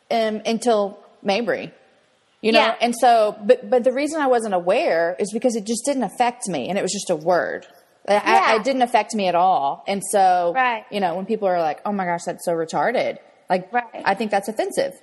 [0.09, 1.71] um, until Mabry.
[2.41, 2.75] You know, Yeah.
[2.81, 6.47] and so, but but the reason I wasn't aware is because it just didn't affect
[6.49, 7.65] me, and it was just a word.
[8.07, 8.55] I, I, Yeah.
[8.55, 10.83] it didn't affect me at all, and so, Right.
[10.89, 13.83] you know, when people are like, "Oh my gosh, that's so retarded," Like, Right.
[14.05, 14.93] I think that's offensive.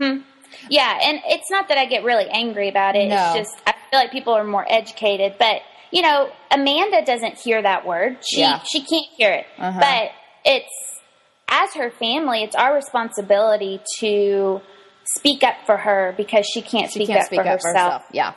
[0.00, 0.18] Hmm.
[0.70, 3.08] Yeah, and it's not that I get really angry about it.
[3.08, 3.16] No.
[3.34, 5.34] It's just I feel like people are more educated.
[5.38, 5.62] But
[5.92, 8.16] you know, Amanda doesn't hear that word.
[8.28, 8.60] She Yeah.
[8.68, 9.46] she can't hear it.
[9.58, 9.78] Uh-huh.
[9.80, 10.10] But
[10.44, 10.74] it's
[11.48, 14.60] as her family, it's our responsibility to
[15.16, 17.74] speak up for her because she can't She speak, can't up, speak for up herself.
[17.74, 18.02] herself.
[18.12, 18.32] Yeah.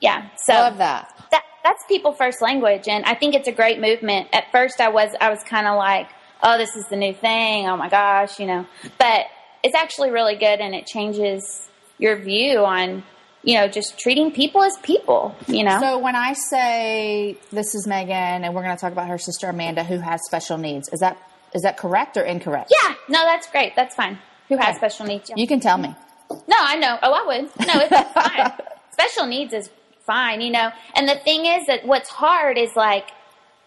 [0.00, 0.28] Yeah.
[0.44, 1.14] So Love that.
[1.30, 4.28] that that's people first language and I think it's a great movement.
[4.32, 6.08] At first I was I was kind of like,
[6.42, 7.68] "Oh, this is the new thing.
[7.68, 8.66] Oh my gosh, you know."
[8.98, 9.26] But
[9.62, 13.02] it's actually really good and it changes your view on,
[13.44, 15.78] you know, just treating people as people, you know.
[15.80, 18.08] So when I say this is Meghan
[18.42, 21.18] and we're going to talk about her sister Amanda who has special needs, is that
[21.54, 22.72] is that correct or incorrect?
[22.82, 23.76] yeah, no, that's great.
[23.76, 24.18] That's fine.
[24.48, 25.30] Who has special needs?
[25.30, 25.36] Yeah.
[25.38, 25.94] You can tell me.
[26.30, 26.98] No, I know.
[27.02, 27.66] Oh, I would.
[27.66, 28.52] No, it's fine.
[28.92, 29.70] Special needs is
[30.06, 30.70] fine, you know.
[30.94, 33.10] And the thing is that what's hard is like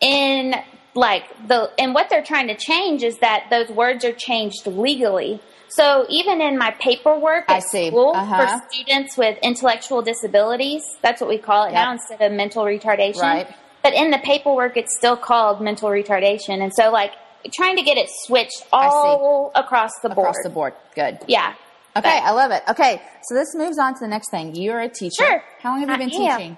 [0.01, 0.55] in
[0.95, 5.39] like the and what they're trying to change is that those words are changed legally.
[5.69, 7.88] So even in my paperwork I at see.
[7.88, 8.58] school Uh-huh.
[8.60, 11.73] for students with intellectual disabilities, that's what we call it Yep.
[11.73, 13.21] now instead of mental retardation.
[13.21, 13.47] Right.
[13.84, 17.12] But in the paperwork, it's still called mental retardation, and so like
[17.53, 20.27] trying to get it switched all across the board.
[20.30, 20.73] Across the board.
[20.95, 21.19] Good.
[21.27, 21.53] Yeah.
[21.95, 22.63] Okay, But- I love it.
[22.69, 24.56] Okay, so this moves on to the next thing.
[24.56, 25.23] You're a teacher.
[25.25, 25.43] Sure.
[25.62, 26.38] How long have you I been am.
[26.38, 26.58] teaching?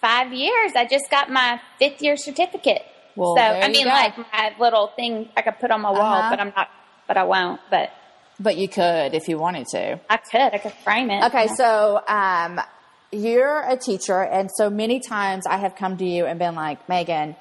[0.00, 0.72] five years.
[0.76, 2.82] I just got my fifth year certificate.
[3.16, 6.30] Well, so I mean, like my little thing I could put on my wall, Uh-huh.
[6.30, 6.68] but I'm not.
[7.08, 7.60] But I won't.
[7.70, 7.90] But
[8.38, 9.98] But you could if you wanted to.
[10.10, 10.54] I could.
[10.54, 11.24] I could frame it.
[11.24, 12.60] Okay, so um,
[13.10, 16.86] you're a teacher, and so many times I have come to you and been like,
[16.86, 17.36] Meghan,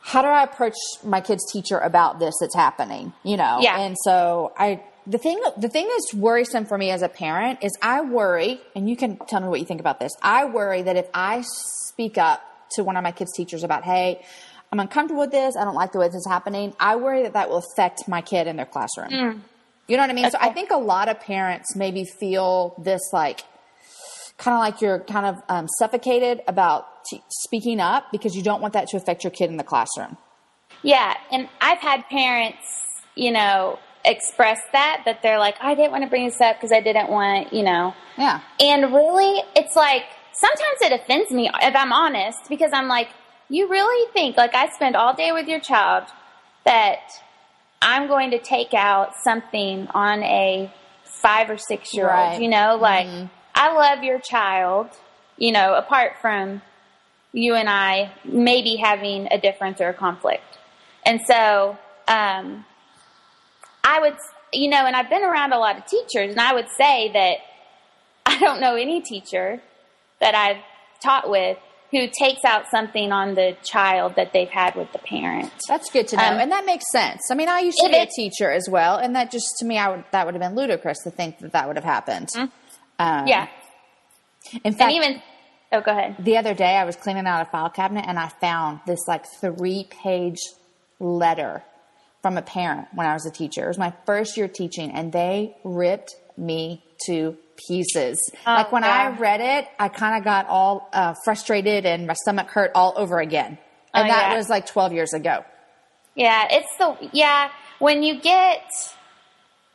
[0.00, 3.12] how do I approach my kid's teacher about this that's happening?
[3.24, 3.80] You know, Yeah.
[3.80, 7.72] And so I, the thing, the thing that's worrisome for me as a parent is
[7.82, 10.12] I worry, and you can tell me what you think about this.
[10.22, 14.24] I worry that if I speak up to one of my kids' teachers about, hey,
[14.70, 15.54] I'm uncomfortable with this.
[15.56, 16.74] I don't like the way this is happening.
[16.80, 19.42] I worry that that will affect my kid in their classroom.
[19.88, 20.30] You know what I mean?
[20.30, 23.42] So I think a lot of parents maybe feel this like,
[24.38, 28.60] kind of like you're kind of um, suffocated about t- speaking up because you don't
[28.60, 30.16] want that to affect your kid in the classroom.
[30.82, 32.64] Yeah, and I've had parents,
[33.14, 36.72] you know, express that that they're like, I didn't want to bring this up because
[36.72, 38.40] I didn't want, you know, Yeah.
[38.60, 43.08] And really, it's like sometimes it offends me if I'm honest because I'm like,
[43.48, 46.04] you really think like I spend all day with your child
[46.64, 47.00] that
[47.82, 50.72] I'm going to take out something on a
[51.04, 52.14] five or six year old?
[52.14, 52.40] Right.
[52.40, 53.06] You know, like
[53.54, 54.88] I love your child.
[55.36, 56.62] You know, apart from
[57.32, 60.58] you and I maybe having a difference or a conflict,
[61.04, 62.64] and so um,
[63.82, 64.16] I would,
[64.52, 67.38] you know, and I've been around a lot of teachers, and I would say that
[68.26, 69.60] I don't know any teacher
[70.20, 70.62] that I've
[71.02, 71.58] taught with
[71.92, 75.52] who takes out something on the child that they've had with the parent.
[75.68, 77.20] That's good to know, Um, and that makes sense.
[77.30, 79.78] I mean, I used to be a teacher as well, and that just to me,
[79.78, 82.28] I would that would have been ludicrous to think that that would have happened.
[82.36, 82.50] Um,
[82.98, 83.26] Mm-hmm.
[83.28, 83.48] Yeah.
[84.64, 85.22] In fact, And even,
[85.72, 86.16] oh, go ahead.
[86.18, 89.24] the other day I was cleaning out a file cabinet and I found this like
[89.40, 90.38] three page
[90.98, 91.62] letter
[92.22, 93.64] from a parent when I was a teacher.
[93.64, 98.18] It was my first year teaching and they ripped me to pieces.
[98.46, 102.48] like when I read it, I kind of got all uh, frustrated and my stomach
[102.48, 103.58] hurt all over again.
[103.94, 104.36] And Oh, that yeah.
[104.36, 105.44] was like 12 years ago.
[106.14, 108.62] Yeah, it's the, yeah, when you get,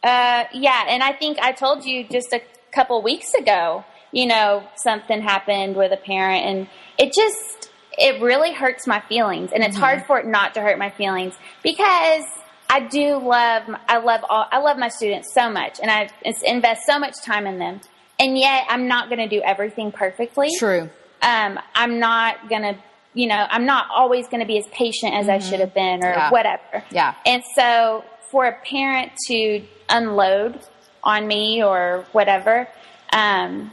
[0.04, 4.64] uh, yeah, and I think I told you just a couple weeks ago, you know,
[4.84, 9.76] something happened with a parent and it just, it really hurts my feelings and it's
[9.76, 12.24] hard for it not to hurt my feelings because
[12.70, 16.10] I do love, I love all, I love my students so much and I
[16.44, 17.80] invest so much time in them.
[18.20, 20.90] And yet I'm not going to do everything perfectly True.
[21.22, 22.78] um, I'm not gonna,
[23.14, 26.08] you know, I'm not always gonna be as patient as I should have been or
[26.08, 26.18] Mm-hmm.
[26.20, 26.30] Yeah.
[26.30, 26.84] whatever.
[26.92, 27.14] Yeah.
[27.26, 30.60] And so for a parent to unload
[31.04, 32.68] on me or whatever,
[33.14, 33.72] um,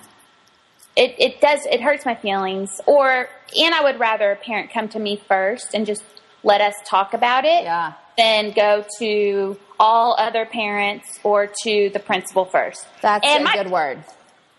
[0.97, 2.71] it, it does, it hurts my feelings.
[2.87, 3.29] Or,
[3.61, 6.05] and I would rather a parent come to me first and just
[6.45, 7.95] let us talk about it Yeah.
[8.17, 12.87] Than go to all other parents or to the principal first.
[13.03, 14.05] That's and a my, good word.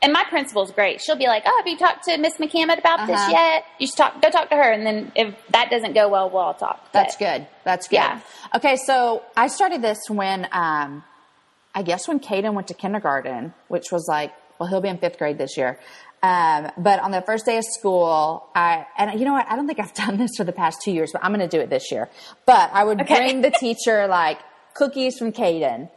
[0.01, 1.01] and my principal's great.
[1.01, 3.31] She'll be like, "Oh, have you talked to Miss McCamant about this Uh-huh.
[3.31, 3.65] yet?
[3.79, 4.21] You should talk.
[4.21, 6.91] Go talk to her." And then if that doesn't go well, well, I'll talk.
[6.91, 7.47] That's good.
[7.63, 7.95] That's good.
[7.95, 8.19] Yeah.
[8.55, 11.03] Okay, so I started this when um,
[11.73, 15.17] I guess when Caden went to kindergarten, which was like, well, he'll be in fifth
[15.17, 15.79] grade this year.
[16.23, 19.45] Um, but on the first day of school, I and you know what?
[19.49, 21.57] I don't think I've done this for the past two years, but I'm going to
[21.57, 22.09] do it this year.
[22.45, 23.15] But I would Okay.
[23.15, 24.39] bring the teacher like
[24.73, 25.89] cookies from Caden,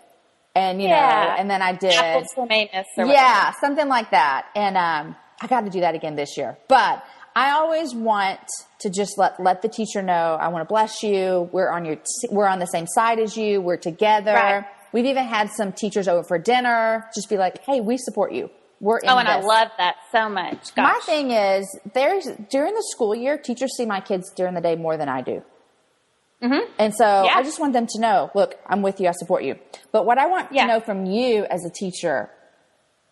[0.55, 2.87] and you know, and then I did Apples from Amos.
[2.99, 4.47] Or yeah, something like that.
[4.55, 6.59] And um, I got to do that again this year.
[6.69, 7.03] But
[7.35, 8.41] I always want
[8.81, 11.49] to just let let the teacher know I want to bless you.
[11.53, 11.97] We're on your
[12.31, 13.61] we're on the same side as you.
[13.63, 14.33] We're together.
[14.35, 14.65] Right.
[14.93, 18.51] We've even had some teachers over for dinner, just be like, "Hey, we support you.
[18.81, 20.71] We're in Oh, and I love that so much.
[20.77, 24.77] My thing is, there's during the school year, teachers see my kids during the day
[24.77, 25.43] more than I do.
[26.43, 26.71] Mm-hmm.
[26.79, 27.33] And so Yeah.
[27.35, 29.57] I just want them to know, look, I'm with you, I support you.
[29.91, 30.63] But what I want Yeah.
[30.67, 32.31] to know from you as a teacher,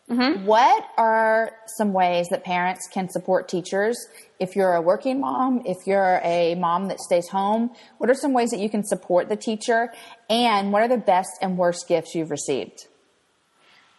[0.08, 0.46] Mm-hmm.
[0.46, 3.96] what are some ways that parents can support teachers?
[4.38, 8.32] If you're a working mom, if you're a mom that stays home, what are some
[8.32, 9.92] ways that you can support the teacher?
[10.30, 12.86] And what are the best and worst gifts you've received?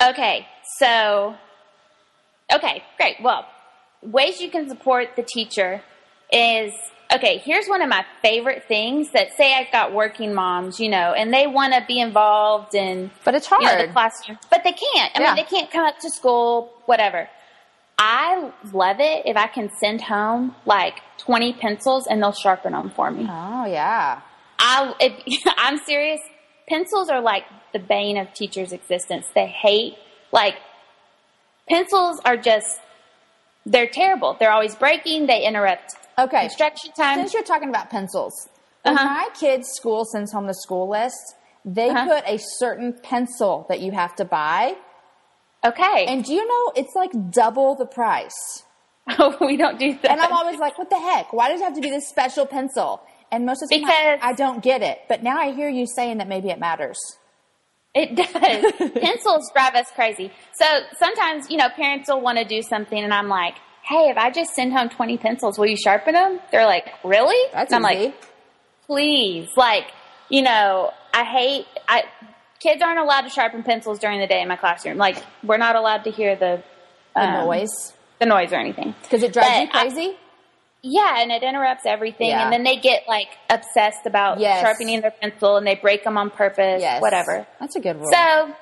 [0.02, 0.48] Okay,
[0.80, 1.36] so,
[2.54, 3.18] okay, great.
[3.22, 3.46] Well,
[4.02, 5.82] ways you can support the teacher
[6.32, 6.74] is
[7.14, 11.14] okay, here's one of my favorite things that say I've got working moms, you know,
[11.14, 13.88] and they want to be involved in But it's you know, hard.
[13.90, 15.12] the classroom, but they can't.
[15.16, 15.28] I Yeah.
[15.34, 17.30] mean, they can't come up to school, whatever.
[17.98, 22.90] I love it if I can send home like 20 pencils and they'll sharpen them
[22.92, 23.26] for me.
[23.30, 24.20] Oh, yeah.
[24.60, 26.20] I, if, I'm serious.
[26.68, 29.26] Pencils are like the bane of teachers' existence.
[29.34, 29.96] They hate,
[30.34, 30.56] like,
[31.68, 32.80] pencils are just,
[33.66, 34.36] they're terrible.
[34.40, 35.28] They're always breaking.
[35.28, 36.46] They interrupt Okay.
[36.46, 37.18] instruction time.
[37.20, 38.34] Since you're talking about pencils,
[38.86, 39.04] Uh-huh.
[39.04, 42.06] my kids' school sends home the school list, they Uh-huh.
[42.08, 44.76] put a certain pencil that you have to buy.
[45.66, 46.06] Okay.
[46.08, 48.64] And do you know it's like double the price?
[49.20, 50.12] Oh, we don't do that.
[50.12, 51.32] And I'm always like, what the heck?
[51.32, 53.02] Why does it have to be this special pencil?
[53.32, 55.00] And most of the time, Because- I, I don't get it.
[55.08, 56.98] But now I hear you saying that maybe it matters.
[58.00, 58.92] It does.
[59.02, 60.32] Pencils drive us crazy.
[60.54, 60.66] So
[61.00, 64.30] sometimes, you know, parents will want to do something, and I'm like, "Hey, if I
[64.30, 67.92] just send home 20 pencils, will you sharpen them?" They're like, "Really?" That's and I'm
[67.94, 68.06] easy.
[68.08, 68.16] like,
[68.86, 69.92] "Please!" Like,
[70.30, 71.66] you know, I hate.
[71.88, 72.04] I
[72.60, 74.98] kids aren't allowed to sharpen pencils during the day in my classroom.
[74.98, 76.64] Like, we're not allowed to hear the
[77.16, 77.94] the um, noise.
[78.20, 78.94] the noise or anything.
[79.04, 80.18] Because it drives But you I- crazy?
[80.84, 82.44] Yeah, and it interrupts everything, Yeah.
[82.44, 84.62] and then they get like obsessed about Yes.
[84.62, 86.82] sharpening their pencil, and they break them on purpose.
[86.82, 87.02] yes.
[87.02, 87.46] whatever.
[87.60, 88.10] That's a good rule.
[88.12, 88.54] So,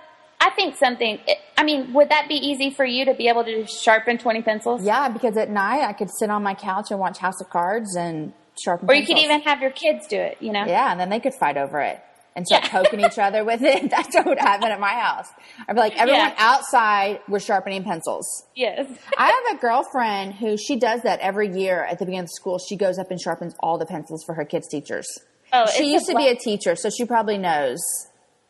[0.41, 1.19] I think something.
[1.57, 4.83] I mean, would that be easy for you to be able to sharpen twenty pencils?
[4.83, 7.95] yeah, because at night I could sit on my couch and watch House of Cards
[7.95, 10.37] and sharpen Or you could even have your kids do it.
[10.39, 10.65] You know.
[10.65, 11.99] Yeah, and then they could fight over it
[12.35, 12.69] and start Yeah.
[12.69, 13.89] poking each other with it.
[13.89, 15.27] That's what would happen at my house.
[15.67, 16.35] I'd be like, everyone Yeah.
[16.37, 18.27] outside, we're sharpening pencils.
[18.55, 18.87] Yes.
[19.17, 22.59] I have a girlfriend who she does that every year at the beginning of school.
[22.59, 25.07] She goes up and sharpens all the pencils for her kids' teachers.
[25.53, 27.79] Oh, she used to be a teacher, so she probably knows.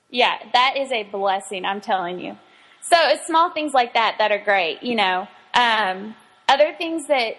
[0.09, 1.65] Yeah, that is a blessing.
[1.65, 2.37] I'm telling you.
[2.81, 4.81] So it's small things like that that are great.
[4.81, 6.15] You know, um,
[6.47, 7.33] other things that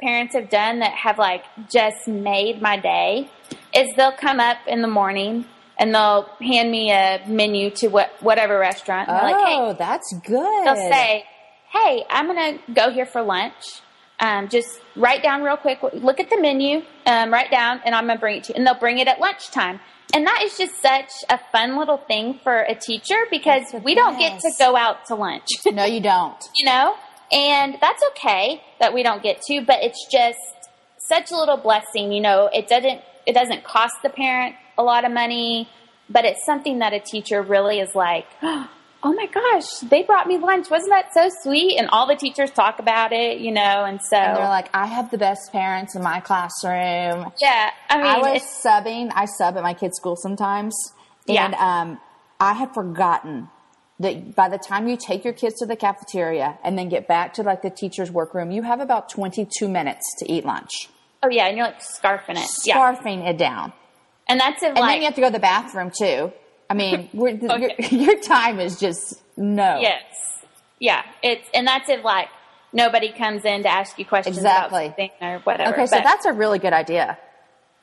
[0.00, 3.30] parents have done that have like just made my day
[3.74, 5.44] is they'll come up in the morning
[5.78, 9.08] and they'll hand me a menu to what whatever restaurant.
[9.08, 10.66] And they're like, hey, oh, that's good.
[10.66, 11.24] they'll say,
[11.70, 13.80] "Hey, I'm gonna go here for lunch.
[14.20, 15.80] Um, just write down real quick.
[15.92, 16.82] Look at the menu.
[17.06, 19.18] Um, write down, and I'm gonna bring it to you." And they'll bring it at
[19.20, 19.80] lunchtime.
[20.14, 24.16] And that is just such a fun little thing for a teacher because we don't
[24.16, 26.36] get to go out to lunch, no, you don't.
[26.56, 26.94] you know.
[27.32, 30.38] And that's okay that we don't get to, but it's just
[30.98, 32.12] such a little blessing.
[32.12, 35.68] You know, it doesn't it doesn't cost the parent a lot of money,
[36.10, 38.68] but it's something that a teacher really is like, oh
[39.12, 40.70] my gosh, they brought me lunch.
[40.70, 41.78] Wasn't that so sweet?
[41.78, 44.86] And all the teachers talk about it, you know, and so And they're like, I
[44.86, 47.32] have the best parents in my classroom.
[47.40, 47.70] yeah.
[47.90, 49.10] I mean, I was subbing.
[49.14, 50.74] I sub at my kid's school sometimes,
[51.26, 51.44] Yeah.
[51.46, 52.00] and um,
[52.40, 53.48] I had forgotten
[54.00, 57.34] that by the time you take your kids to the cafeteria and then get back
[57.34, 60.88] to like the teacher's workroom, you have about twenty-two minutes to eat lunch,
[61.22, 62.74] oh yeah, and you're like scarfing it, yeah.
[62.76, 63.72] scarfing it down,
[64.28, 66.32] And that's if and like then you have to go to the bathroom too.
[66.70, 67.74] I mean, we're, Okay.
[67.90, 69.80] your, your time is just no.
[69.80, 70.02] yes,
[70.78, 71.02] yeah.
[71.22, 72.28] It's and that's if like
[72.72, 74.86] nobody comes in to ask you questions Exactly.
[74.86, 75.72] about something or whatever.
[75.74, 77.18] Okay, so But- that's a really good idea.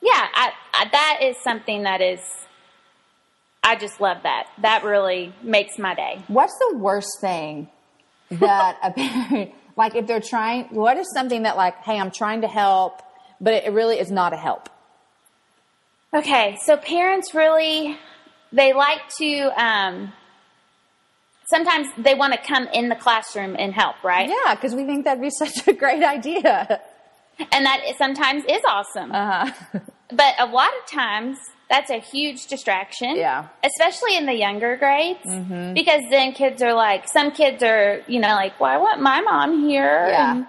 [0.02, 2.20] yeah, I, I, that is something that is.
[3.64, 4.48] I just love that.
[4.64, 6.24] That really makes my day.
[6.28, 7.70] What's the worst thing
[8.32, 12.42] that a parent, like if they're trying, what is something that like, hey, I'm trying
[12.42, 13.04] to help,
[13.40, 14.68] but it really is not a help?
[16.14, 17.98] Okay, so parents really
[18.52, 20.12] they like to um
[21.46, 24.30] sometimes they want to come in the classroom and help, right?
[24.30, 26.82] Yeah, because we think that'd be such a great idea.
[27.52, 29.12] And that is- sometimes is awesome.
[29.12, 29.80] Uh-huh.
[30.12, 31.38] But a lot of times
[31.70, 33.16] that's a huge distraction.
[33.16, 33.48] Yeah.
[33.64, 35.20] Especially in the younger grades.
[35.74, 39.22] Because then kids are like some kids are, you know, like, Well, I want my
[39.22, 40.32] mom here Yeah.
[40.36, 40.48] and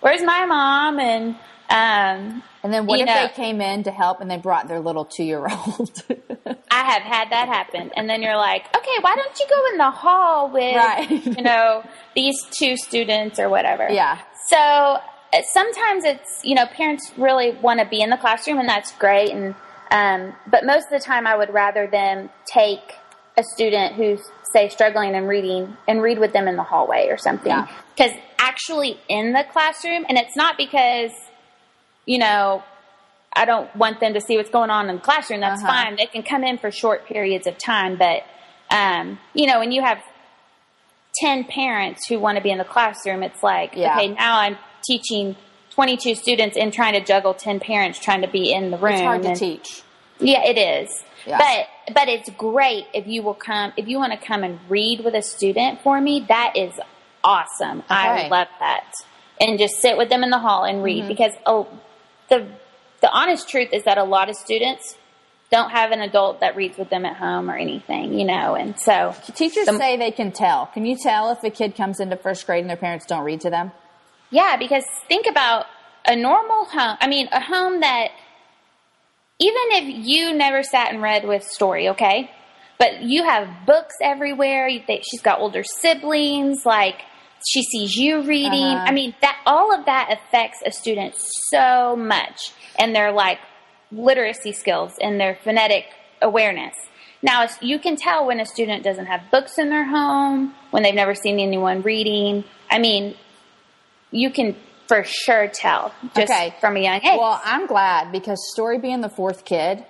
[0.00, 1.00] where's my mom?
[1.00, 1.34] And
[1.72, 4.80] um And then what if know- they came in to help and they brought their
[4.80, 6.02] little two year old?
[6.70, 7.90] I have had that happen.
[7.96, 11.10] And then you're like, okay, why don't you go in the hall with, Right.
[11.10, 11.82] you know,
[12.14, 13.88] these two students or whatever.
[13.90, 14.18] Yeah.
[14.48, 14.98] So uh,
[15.52, 19.30] sometimes it's, you know, parents really want to be in the classroom and that's great.
[19.32, 19.54] And,
[19.90, 22.94] um, but most of the time I would rather them take
[23.36, 24.20] a student who's
[24.52, 27.50] say struggling in reading and read with them in the hallway or something.
[27.50, 27.68] Yeah.
[27.96, 31.10] Because actually in the classroom, and it's not because
[32.06, 32.62] you know
[33.34, 35.40] I don't want them to see what's going on in the classroom.
[35.40, 35.72] That's Uh-huh.
[35.84, 35.96] fine.
[35.96, 38.24] They can come in for short periods of time, but
[38.70, 39.98] um, you know, when you have
[41.14, 43.96] ten parents who want to be in the classroom, it's like Yeah.
[43.96, 45.36] okay, now I'm teaching.
[45.74, 48.92] 22 students and trying to juggle 10 parents trying to be in the room.
[48.92, 49.80] It's hard to and- teach.
[50.20, 50.90] yeah, it is.
[51.24, 51.38] Yeah.
[51.38, 55.00] But but it's great if you will come if you want to come and read
[55.02, 56.26] with a student for me.
[56.28, 56.78] That is
[57.24, 57.84] awesome.
[57.88, 58.84] I love that.
[59.40, 60.84] And just sit with them in the hall and Mm-hmm.
[60.84, 61.66] read because oh,
[62.32, 62.46] the
[63.02, 64.96] the honest truth is that a lot of students
[65.50, 68.54] don't have an adult that reads with them at home or anything, you know.
[68.54, 70.66] And so Teachers the- say they can tell.
[70.66, 73.40] Can you tell if a kid comes into first grade and their parents don't read
[73.42, 73.72] to them?
[74.30, 75.66] Yeah, because think about
[76.06, 76.96] a normal home.
[77.00, 78.08] I mean, a home that
[79.38, 82.30] even if you never sat and read with story, okay,
[82.78, 84.68] but you have books everywhere.
[84.68, 87.02] You think she's got older siblings, like
[87.46, 88.52] she sees you reading.
[88.62, 88.84] Uh-huh.
[88.86, 91.14] I mean, that all of that affects a student
[91.50, 93.38] so much, and their like
[93.90, 95.86] literacy skills and their phonetic
[96.20, 96.74] awareness.
[97.24, 100.94] Now, you can tell when a student doesn't have books in their home, when they've
[100.94, 102.42] never seen anyone reading.
[102.70, 103.14] I mean,
[104.10, 104.56] you can
[104.88, 106.54] for sure tell just Okay.
[106.60, 107.18] from a young age.
[107.18, 109.84] Well, I'm glad because Story being the fourth kid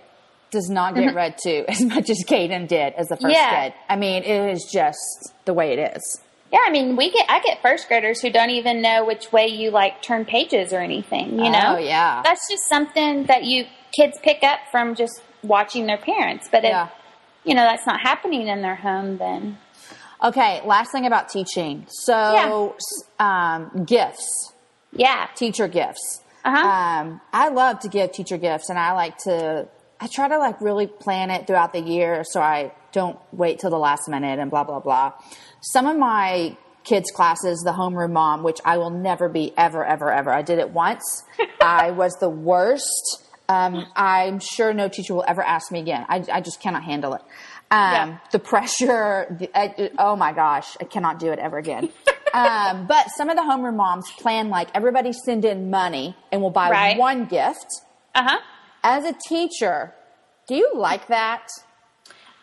[0.50, 3.64] does not get read to as much as Caden did as the first Yeah.
[3.64, 3.74] kid.
[3.88, 6.20] I mean, it is just the way it is.
[6.52, 9.46] Yeah, I mean, we get I get first graders who don't even know which way
[9.48, 11.38] you like turn pages or anything.
[11.38, 12.20] You know, Oh, yeah.
[12.22, 13.64] that's just something that you
[13.96, 16.48] kids pick up from just watching their parents.
[16.52, 16.88] But if Yeah.
[17.44, 19.58] you know that's not happening in their home, then
[20.24, 21.84] Okay, last thing about teaching.
[21.88, 24.52] So, s um, gifts,
[24.92, 26.20] yeah, teacher gifts.
[26.44, 26.68] Uh-huh.
[26.68, 29.66] Um, I love to give teacher gifts, and I like to.
[30.00, 33.70] I try to like really plan it throughout the year, so I don't wait till
[33.70, 35.12] the last minute and blah blah blah.
[35.62, 40.12] Some of my kids' classes, the homeroom mom, which I will never be ever ever
[40.12, 40.32] ever.
[40.32, 41.22] I did it once.
[41.60, 43.24] I was the worst.
[43.48, 46.04] Um, I'm sure no teacher will ever ask me again.
[46.08, 47.22] I, I just cannot handle it.
[47.70, 48.18] Um, Yeah.
[48.32, 49.36] The pressure.
[49.38, 51.90] The, I, oh my gosh, I cannot do it ever again.
[52.34, 56.50] um, but some of the homeroom moms plan like everybody send in money and we'll
[56.50, 56.96] buy Right.
[56.98, 57.66] one gift.
[58.14, 58.38] uh huh.
[58.84, 59.94] As a teacher,
[60.48, 61.46] do you like that?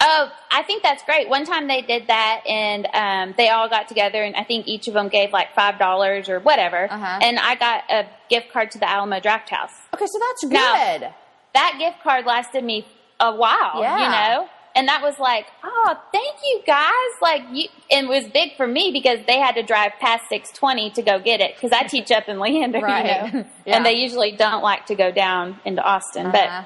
[0.02, 1.28] Oh, I think that's great.
[1.28, 4.88] One time they did that, and um, they all got together, and I think each
[4.88, 6.90] of them gave like five dollars or whatever.
[6.92, 7.20] Uh-huh.
[7.22, 9.72] And I got a gift card to the Alamo Drafthouse.
[9.94, 11.02] Okay, so that's good.
[11.02, 11.16] Now-
[11.54, 12.86] That gift card lasted me
[13.20, 13.98] a while, Yeah.
[13.98, 14.50] you know.
[14.76, 16.94] And that was like, oh, thank you guys.
[17.22, 20.92] Like you, and it was big for me because they had to drive past 620
[20.92, 23.26] to go get it because I teach up in Leander, Right.
[23.34, 23.76] you know, Yeah.
[23.78, 26.28] and they usually don't like to go down into Austin.
[26.28, 26.64] Uh-huh.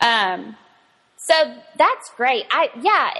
[0.00, 0.56] But, um,
[1.24, 1.34] so
[1.78, 2.44] that's great.
[2.50, 3.12] I yeah,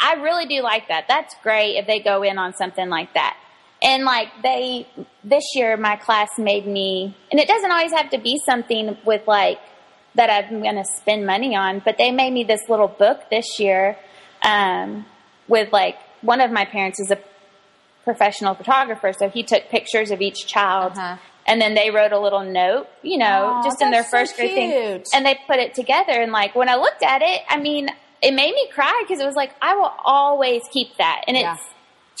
[0.00, 1.04] I really do like that.
[1.08, 3.36] That's great if they go in on something like that.
[3.82, 4.86] And like they
[5.24, 9.26] this year my class made me and it doesn't always have to be something with
[9.26, 9.58] like
[10.14, 13.58] that I'm going to spend money on, but they made me this little book this
[13.58, 13.96] year
[14.42, 15.04] um
[15.46, 17.18] with like one of my parents is a
[18.04, 20.92] professional photographer, so he took pictures of each child.
[20.92, 21.16] Uh-huh.
[21.46, 24.18] And then they wrote a little note, you know, Aw, just in their that's so
[24.18, 25.02] first grade thing.
[25.14, 26.12] And they put it together.
[26.12, 27.88] And like when I looked at it, I mean,
[28.22, 31.22] it made me cry because it was like, I will always keep that.
[31.26, 31.54] And Yeah.
[31.54, 31.62] it's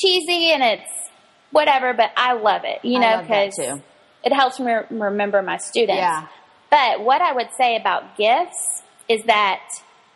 [0.00, 0.90] cheesy and it's
[1.50, 3.54] whatever, but I love it, you know, because
[4.24, 5.98] it helps me remember my students.
[5.98, 6.26] Yeah.
[6.70, 9.60] But what I would say about gifts is that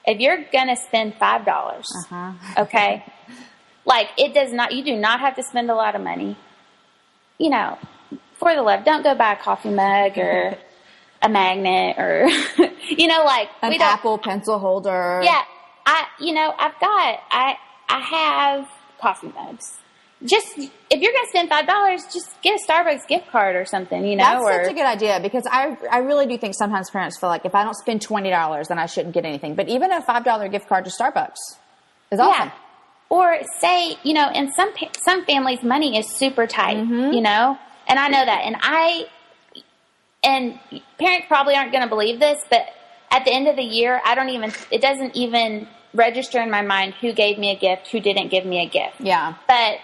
[0.07, 2.63] if you're going to spend $5, dollars Uh-huh.
[2.63, 3.05] okay,
[3.85, 6.37] like it does not, you do not have to spend a lot of money.
[7.39, 7.79] You know,
[8.45, 10.57] for the love, don't go buy a coffee mug or
[11.23, 12.29] a magnet or,
[12.89, 15.21] you know, like An we Apple pencil holder.
[15.25, 15.43] yeah,
[15.87, 17.57] I you know I've got I
[17.89, 18.69] I have
[19.01, 19.79] coffee mugs.
[20.25, 24.07] Just if you're gonna spend five dollars, just get a Starbucks gift card or something.
[24.07, 26.89] You know, That's or such a good idea because I I really do think sometimes
[26.91, 29.55] parents feel like if I don't spend twenty dollars then I shouldn't get anything.
[29.55, 31.41] But even a five dollar gift card to Starbucks
[32.11, 32.49] is awesome.
[32.49, 32.51] yeah.
[33.11, 34.73] Or say you know, in some
[35.05, 36.79] some families, money is super tight.
[36.79, 37.13] Mm-hmm.
[37.13, 39.07] You know, and I know that, and I
[40.23, 40.59] and
[40.99, 42.63] parents probably aren't going to believe this, but
[43.11, 46.63] at the end of the year, I don't even it doesn't even register in my
[46.63, 49.01] mind who gave me a gift, who didn't give me a gift.
[49.01, 49.35] Yeah.
[49.47, 49.79] but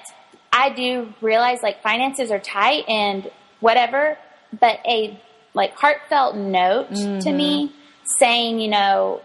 [0.53, 3.31] I do realize like finances are tight and
[3.61, 4.19] whatever,
[4.59, 5.21] but a
[5.55, 7.37] like heartfelt note to mm-hmm.
[7.37, 7.73] me
[8.19, 9.21] saying, you know,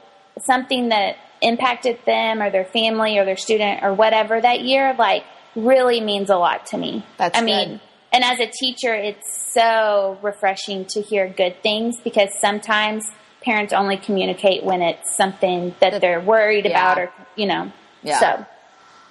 [0.45, 5.23] something that impacted them or their family or their student or whatever that year, like
[5.55, 7.05] really means a lot to me.
[7.17, 7.81] That's I mean, good.
[8.15, 13.03] And as a teacher, it's so refreshing to hear good things because sometimes
[13.41, 16.71] parents only communicate when it's something that they're worried Yeah.
[16.71, 17.71] about or, you know,
[18.03, 18.19] Yeah.
[18.19, 18.45] so.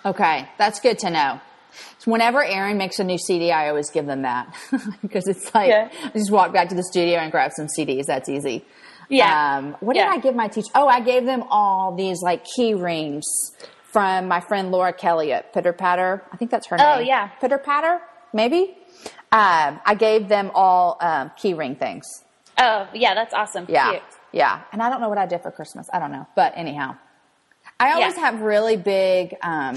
[0.06, 1.40] Okay, that's good to know.
[1.98, 4.46] So whenever Aaron makes a new CD, I always give them that
[5.02, 5.88] because it's like Yeah.
[6.02, 8.06] I just walk back to the studio and grab some CDs.
[8.06, 8.64] That's easy.
[9.08, 9.56] Yeah.
[9.58, 10.70] Um, what did I give my teacher?
[10.74, 13.24] Oh, I gave them all these like key rings
[13.92, 16.22] from my friend Laura Kelly at Pitter Patter.
[16.32, 16.98] I think that's her Oh, name.
[16.98, 17.28] Oh, yeah.
[17.40, 18.00] Pitter Patter,
[18.32, 18.76] maybe.
[19.34, 22.04] Um, I gave them all um, key ring things.
[22.56, 23.66] Oh, yeah, that's awesome.
[23.68, 23.90] Yeah.
[23.90, 24.02] Cute.
[24.32, 24.62] Yeah.
[24.72, 25.88] And I don't know what I did for Christmas.
[25.92, 26.26] I don't know.
[26.36, 26.96] But anyhow,
[27.80, 28.20] I always Yeah.
[28.30, 29.76] have really big um,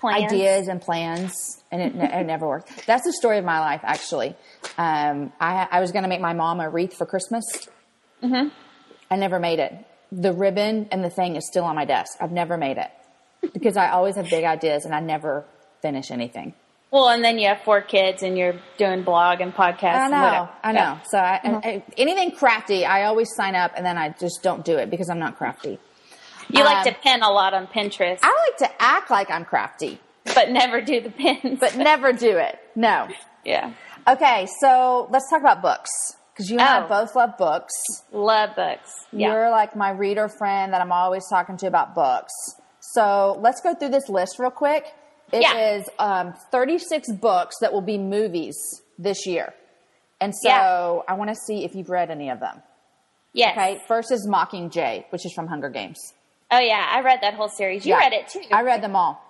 [0.00, 0.24] Plans.
[0.32, 1.32] ideas and plans,
[1.70, 2.86] and it, it never worked.
[2.86, 4.34] That's the story of my life, actually.
[4.76, 7.44] Um, I, I was going to make my mom a wreath for Christmas.
[8.22, 8.48] Mm-hmm.
[9.10, 9.72] I never made it.
[10.10, 12.16] The ribbon and the thing is still on my desk.
[12.20, 12.90] I've never made it
[13.52, 15.44] because I always have big ideas and I never
[15.82, 16.54] finish anything.
[16.90, 19.94] Well, and then you have four kids and you're doing blog and podcast.
[19.94, 20.48] I and know.
[20.62, 20.78] I know.
[20.80, 20.94] Yeah.
[20.94, 21.04] Mm-hmm.
[21.10, 24.64] So I, and, I- anything crafty, I always sign up and then I just don't
[24.64, 25.78] do it because I'm not crafty.
[26.50, 29.44] You like Um, to pin a lot on Pinterest, I like to act like I'm
[29.44, 30.00] crafty,
[30.34, 31.58] but never do the pins.
[31.60, 32.58] but never do it.
[32.74, 33.06] No.
[33.44, 33.72] yeah,
[34.06, 35.90] Okay, so let's talk about books
[36.32, 36.88] because you and I Oh.
[36.88, 37.74] both love books.
[38.12, 38.90] love books.
[39.12, 39.32] Yeah.
[39.32, 42.32] You're like my reader friend that I'm always talking to about books.
[42.80, 44.86] So let's go through this list real quick.
[45.32, 46.04] It is Yeah.
[46.04, 48.56] um, 36 books that will be movies
[48.98, 49.52] this year.
[50.20, 51.12] And so Yeah.
[51.12, 52.62] I want to see if you've read any of them.
[53.32, 53.52] yes.
[53.56, 55.98] Okay, first is Mockingjay, which is from Hunger Games.
[56.50, 57.84] Oh yeah, I read that whole series.
[57.86, 57.98] You Yeah.
[58.00, 58.42] read it too.
[58.50, 59.22] I read them all.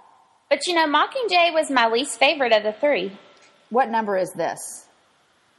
[0.49, 3.18] But you know, Mockingjay was my least favorite of the three.
[3.70, 4.86] What number is this?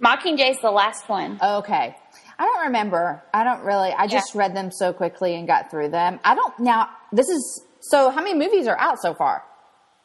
[0.01, 1.37] Mockingjay's the last one.
[1.43, 1.95] Okay.
[2.39, 3.21] I don't remember.
[3.33, 3.91] I don't really.
[3.91, 6.19] I just read them so quickly and got through them.
[6.23, 6.57] I don't.
[6.59, 7.65] Now, this is.
[7.81, 9.43] So, how many movies are out so far?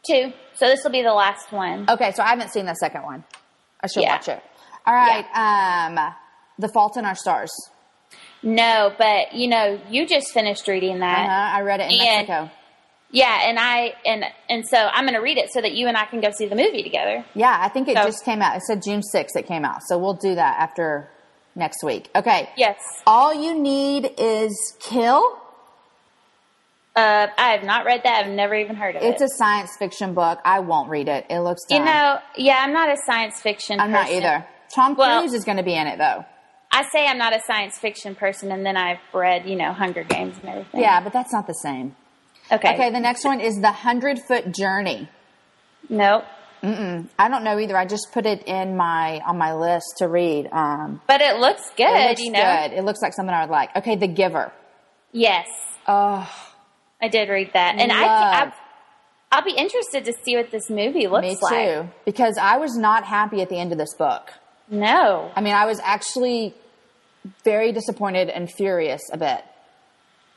[0.06, 0.32] Two.
[0.54, 1.86] So this will be the last one.
[1.88, 3.24] Okay, so I haven't seen the second one.
[3.80, 4.12] I should Yeah.
[4.16, 4.42] watch it.
[4.86, 5.24] All right.
[5.34, 6.14] Um,
[6.58, 7.50] The Fault in Our Stars.
[8.42, 11.12] No, but you know, you just finished reading Uh-huh.
[11.26, 11.54] that.
[11.56, 12.50] I read it in And- Mexico.
[13.10, 15.96] Yeah, and I and and so I'm going to read it so that you and
[15.96, 17.24] I can go see the movie together.
[17.34, 18.56] Yeah, I think it So- just came out.
[18.56, 19.82] It said June 6th it came out.
[19.86, 21.08] So we'll do that after
[21.54, 22.10] next week.
[22.16, 22.48] Okay.
[22.56, 22.76] Yes.
[23.06, 25.22] All you need is kill.
[26.96, 28.24] Uh, I have not read that.
[28.24, 29.24] I've never even heard of It's it.
[29.24, 30.38] It's a science fiction book.
[30.44, 31.26] I won't read it.
[31.28, 33.78] It looks you know, yeah, I'm not a science fiction.
[33.78, 33.80] Person.
[33.80, 34.46] I'm not either.
[34.74, 36.24] Tom Well- Cruise is going to be in it though.
[36.70, 40.02] I say I'm not a science fiction person, and then I've read, you know, Hunger
[40.02, 40.80] Games and everything.
[40.80, 41.94] Yeah, but that's not the same.
[42.50, 42.74] Okay.
[42.74, 45.08] Okay, the next one is The Hundred Foot Journey.
[45.88, 46.24] Nope.
[46.64, 47.08] Mm.
[47.16, 47.76] I don't know either.
[47.76, 50.48] I just put it in my on my list to read.
[50.50, 51.86] Um, But it looks good.
[51.88, 52.40] it looks you know.
[52.40, 52.72] good.
[52.72, 53.76] It looks like something I would like.
[53.76, 54.52] Okay, The Giver.
[55.12, 55.46] Yes,
[55.86, 56.28] Oh,
[57.04, 58.04] I did read that, and I.
[58.04, 58.52] I
[59.30, 61.66] I'll be interested to see what this movie looks me like.
[61.66, 61.88] too.
[62.04, 64.32] Because I was not happy at the end of this book.
[64.70, 65.32] No.
[65.34, 66.54] I mean, I was actually
[67.44, 69.44] very disappointed and furious a bit.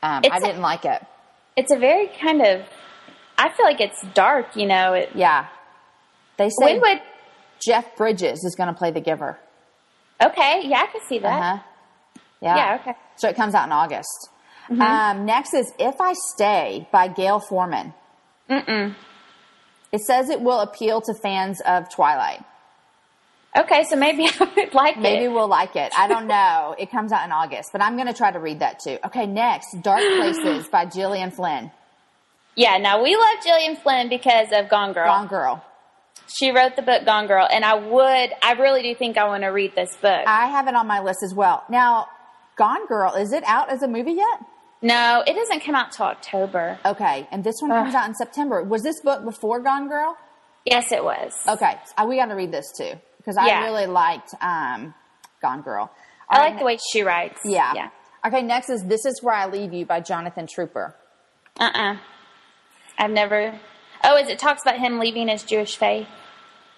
[0.02, 1.00] Um, I didn't like it.
[1.56, 2.62] It's a very kind of.
[3.38, 4.56] I feel like it's dark.
[4.56, 4.94] You know.
[4.94, 5.46] It, Yeah.
[6.36, 7.00] They say when would?
[7.64, 9.38] Jeff Bridges is going to play the Giver.
[10.20, 10.62] Okay.
[10.64, 11.40] Yeah, I can see that.
[11.40, 11.62] Uh-huh.
[12.40, 12.56] Yeah.
[12.56, 12.94] Yeah, okay.
[13.16, 14.30] So it comes out in August.
[14.70, 17.94] Um, next is If I Stay by Gayle Forman.
[18.50, 18.94] Mm-mm.
[19.92, 22.44] It says it will appeal to fans of Twilight.
[23.58, 25.32] Okay, so maybe I would like Maybe it.
[25.32, 25.92] we'll like it.
[25.96, 26.74] I don't know.
[26.78, 28.98] It comes out in August, but I'm going to try to read that too.
[29.06, 31.70] Okay, next, Dark Places by Gillian Flynn.
[32.54, 32.76] Yeah.
[32.78, 35.06] Now we love Gillian Flynn because of Gone Girl.
[35.06, 35.64] Gone Girl.
[36.38, 38.30] She wrote the book Gone Girl, and I would.
[38.42, 40.24] I really do think I want to read this book.
[40.26, 41.64] I have it on my list as well.
[41.70, 42.08] Now,
[42.56, 44.40] Gone Girl, is it out as a movie yet?
[44.80, 46.78] No, it doesn't come out till October.
[46.84, 48.62] Okay, and this one comes out in September.
[48.62, 50.16] Was this book before Gone Girl?
[50.64, 51.32] Yes, it was.
[51.48, 54.94] Okay, uh, we got to read this too because I really liked um,
[55.42, 55.90] Gone Girl.
[56.30, 57.40] I All like right, the way she writes.
[57.44, 57.72] Yeah.
[57.74, 57.90] Yeah.
[58.26, 60.94] Okay, next is This Is Where I Leave You by Jonathan Tropper.
[61.58, 61.96] Uh uh
[62.98, 63.58] I've never.
[64.04, 66.08] Oh, is it talks about him leaving his Jewish faith?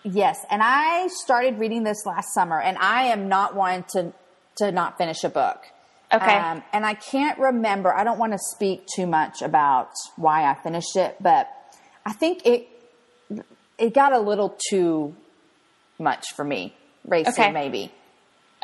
[0.02, 4.12] Yes, and I started reading this last summer, and I am not one to
[4.56, 5.64] to not finish a book.
[6.12, 6.36] Okay.
[6.36, 7.94] Um, and I can't remember.
[7.94, 11.48] I don't want to speak too much about why I finished it, but
[12.04, 12.68] I think it
[13.78, 15.14] it got a little too
[15.98, 16.74] much for me.
[17.06, 17.52] Racy, Okay.
[17.52, 17.92] maybe.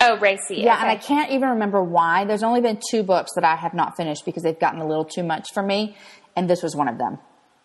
[0.01, 0.57] Oh, Racy.
[0.57, 0.82] Yeah, okay.
[0.82, 2.24] and I can't even remember why.
[2.26, 5.07] There's only been two books that I have not finished because they've gotten a little
[5.07, 5.97] too much for me,
[6.34, 7.18] and this was one of them.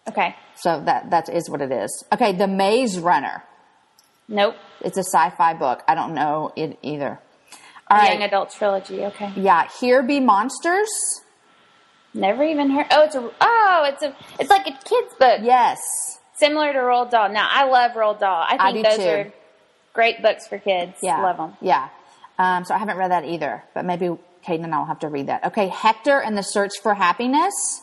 [0.07, 0.35] Okay.
[0.55, 2.05] So that that is what it is.
[2.13, 3.43] Okay, The Maze Runner.
[4.27, 4.55] Nope.
[4.79, 5.83] It's a sci-fi book.
[5.87, 7.19] I don't know it either.
[7.91, 8.13] All right.
[8.13, 9.05] Young adult trilogy.
[9.05, 9.31] Okay.
[9.35, 10.89] Yeah, Here Be Monsters.
[12.13, 12.87] Never even heard.
[12.91, 13.29] Oh, it's a.
[13.39, 14.15] Oh, it's a.
[14.39, 15.39] It's like a kid's book.
[15.41, 15.79] Yes.
[16.35, 17.29] Similar to Roald Dahl.
[17.29, 18.41] Now, I love Roald Dahl.
[18.47, 19.09] I I think do those too.
[19.09, 19.33] are
[19.93, 20.93] great books for kids.
[21.01, 21.21] Yeah.
[21.21, 21.53] Love them.
[21.61, 21.89] Yeah.
[22.39, 24.07] Um, so I haven't read that either, but maybe
[24.45, 25.45] Caden and I will have to read that.
[25.45, 27.81] Okay, Hector and the Search for Happiness.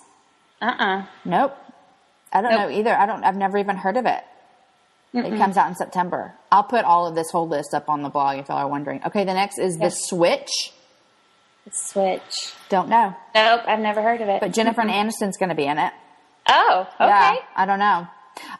[0.61, 1.57] Uh uh Nope.
[2.33, 2.61] I don't Nope.
[2.71, 2.95] know either.
[2.95, 3.25] I don't.
[3.25, 4.23] I've never even heard of it.
[5.15, 6.35] It comes out in September.
[6.53, 9.01] I'll put all of this whole list up on the blog if y'all are wondering.
[9.07, 9.91] Okay, the next is the.
[9.91, 10.73] Switch.
[11.71, 12.55] Switch.
[12.71, 14.41] Don't know, Nope, I've never heard of it.
[14.41, 15.93] but Jennifer Aniston's going to be in it.
[16.49, 17.09] oh, okay.
[17.09, 18.07] Yeah, I don't know.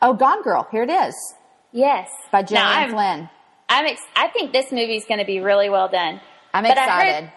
[0.03, 0.67] Oh, Gone Girl.
[0.71, 1.15] Here it is
[1.73, 2.09] Yes.
[2.33, 3.31] by Gillian I'm, Flynn.
[3.69, 6.21] I'm ex- I think this movie's going to be really well done.
[6.53, 7.25] I'm But I excited.
[7.25, 7.33] heard,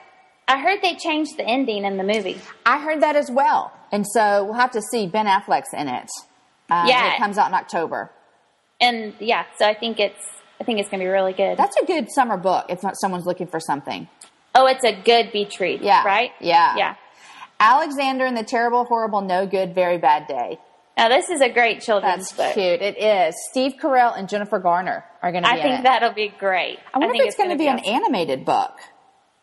[0.47, 2.39] I heard they changed the ending in the movie.
[2.65, 5.07] I heard that as well, and so we'll have to see.
[5.07, 6.09] Ben Affleck's in it.
[6.69, 7.13] Um, Yeah.
[7.13, 8.11] it comes out in October.
[8.81, 10.19] And yeah, so I think it's
[10.59, 11.57] I think it's to be really good.
[11.57, 14.07] That's a good summer book if not someone's looking for something.
[14.55, 15.81] oh, it's a good beach read.
[15.81, 16.03] Yeah.
[16.03, 16.31] Right?
[16.41, 16.75] Yeah.
[16.77, 16.95] Yeah.
[17.59, 20.59] Alexander and the Terrible, Horrible, No Good, Very Bad Day.
[20.97, 22.53] Now this is a great children's That's book.
[22.55, 22.81] cute.
[22.81, 23.35] It is.
[23.51, 25.83] Steve Carell and Jennifer Garner are going to be I in think it.
[25.83, 26.79] that'll be great.
[26.93, 27.93] I wonder think if it's going to be, an awesome.
[27.93, 28.77] animated book.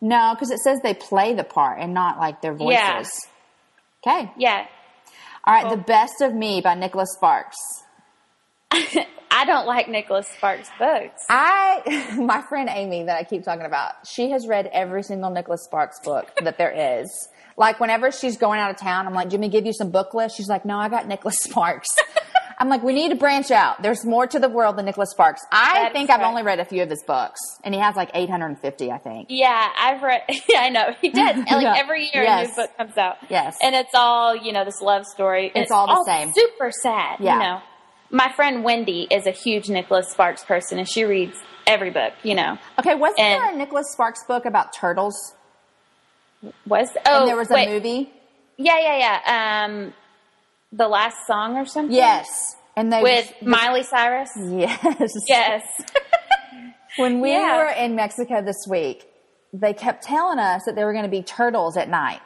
[0.01, 2.77] No, because it says they play the part and not like their voices.
[2.77, 3.03] Yeah.
[4.05, 4.31] Okay.
[4.37, 4.65] Yeah.
[5.45, 5.69] All right.
[5.69, 7.57] The Best of Me by Nicholas Sparks.
[9.31, 11.23] I don't like Nicholas Sparks books.
[11.29, 15.63] I, my friend Amy that I keep talking about, she has read every single Nicholas
[15.63, 17.29] Sparks book that there is.
[17.57, 20.37] Like whenever she's going out of town, I'm like, Jimmy, give you some book list.
[20.37, 21.89] She's like, no, I got Nicholas Sparks.
[22.61, 23.81] I'm like, we need to branch out.
[23.81, 25.41] There's more to the world than Nicholas Sparks.
[25.51, 26.27] I That's think I've right.
[26.27, 29.27] only read a few of his books, and he has like 850, I think.
[29.29, 30.23] Yeah, I've read.
[30.49, 31.35] Yeah, I know he does.
[31.35, 31.75] And, Like Yeah.
[31.77, 33.15] every year, a new book comes out.
[33.29, 33.57] Yes.
[33.63, 35.51] and it's all you know, this love story.
[35.55, 36.33] and It's all the same.
[36.33, 37.19] Super sad.
[37.21, 37.33] Yeah.
[37.33, 37.61] You know,
[38.11, 41.37] my friend Wendy is a huge Nicholas Sparks person, and she reads
[41.67, 42.13] every book.
[42.23, 45.35] You know, Okay, wasn't And- there a Nicholas Sparks book about turtles?
[46.65, 47.67] was oh and there was a wait.
[47.69, 48.13] movie?
[48.57, 49.65] Yeah, yeah, yeah.
[49.65, 49.93] Um,
[50.71, 51.93] the last song or something.
[51.95, 52.27] Yes.
[52.77, 54.29] And they with was- Miley Cyrus.
[54.37, 55.13] Yes.
[55.27, 55.63] Yes.
[56.97, 57.57] When we Yeah.
[57.57, 59.05] were in Mexico this week,
[59.53, 62.19] they kept telling us that there were going to be turtles at night.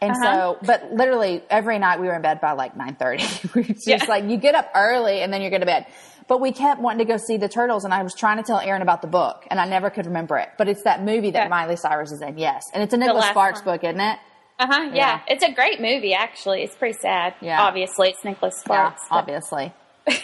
[0.00, 0.56] And Uh-huh.
[0.56, 3.54] so, but literally every night we were in bed by like 9.30.
[3.54, 4.04] we just Yeah.
[4.08, 5.86] like, you get up early and then you're going to bed.
[6.26, 8.58] But we kept wanting to go see the turtles and I was trying to tell
[8.58, 10.48] Aaron about the book and I never could remember it.
[10.56, 11.48] But it's that movie that Yeah.
[11.48, 12.62] Miley Cyrus is in, yes.
[12.72, 13.74] And it's a Nicholas Sparks one.
[13.76, 14.18] book, isn't it?
[14.58, 14.80] Uh huh.
[14.84, 14.94] Yeah.
[14.94, 15.20] Yeah.
[15.28, 16.14] it's a great movie.
[16.14, 17.34] Actually, it's pretty sad.
[17.40, 17.60] Yeah.
[17.62, 19.02] obviously, it's Nicholas Sparks.
[19.10, 19.72] but- obviously.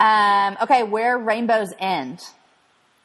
[0.00, 2.20] um, okay, where rainbows end.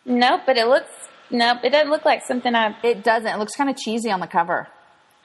[0.05, 0.91] Nope, but it looks
[1.31, 1.59] nope.
[1.63, 2.75] It doesn't look like something I.
[2.83, 3.27] It doesn't.
[3.27, 4.67] It looks kind of cheesy on the cover.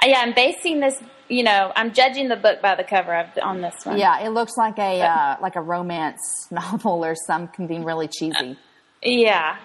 [0.04, 1.00] Yeah, I'm basing this.
[1.28, 3.98] You know, I'm judging the book by the cover of, on this one.
[3.98, 8.56] Yeah, it looks like a uh, like a romance novel or something really cheesy.
[9.02, 9.56] Yeah.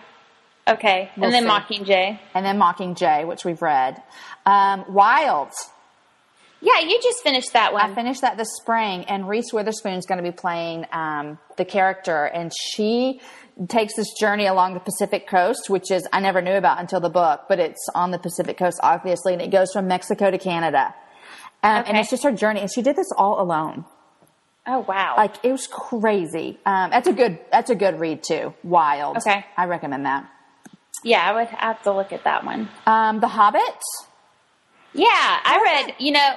[0.67, 1.49] Okay, We'll and then see.
[1.49, 2.19] Mockingjay.
[2.34, 4.01] And then Mockingjay, which we've read.
[4.45, 5.51] Um, Wild.
[6.61, 7.81] Yeah, you just finished that one.
[7.91, 12.23] I finished that this spring, and Reese Witherspoon's going to be playing um, the character,
[12.23, 13.19] and she
[13.68, 17.10] takes this journey along the Pacific coast, which is I never knew about until the
[17.10, 20.93] book, but it's on the Pacific coast, obviously, and it goes from Mexico to Canada.
[21.62, 23.86] Um, And it's just her journey, and she did this all alone.
[24.68, 25.14] oh wow.
[25.18, 26.60] Like it was crazy.
[26.66, 27.39] Um, that's a good.
[27.51, 28.54] That's a good read too.
[28.64, 29.18] Wild.
[29.18, 29.45] Okay.
[29.58, 30.30] I recommend that.
[31.04, 32.70] yeah, I would have to look at that one.
[32.86, 33.80] Um, the Hobbit.
[34.93, 35.95] Yeah, I read.
[35.99, 36.30] You know,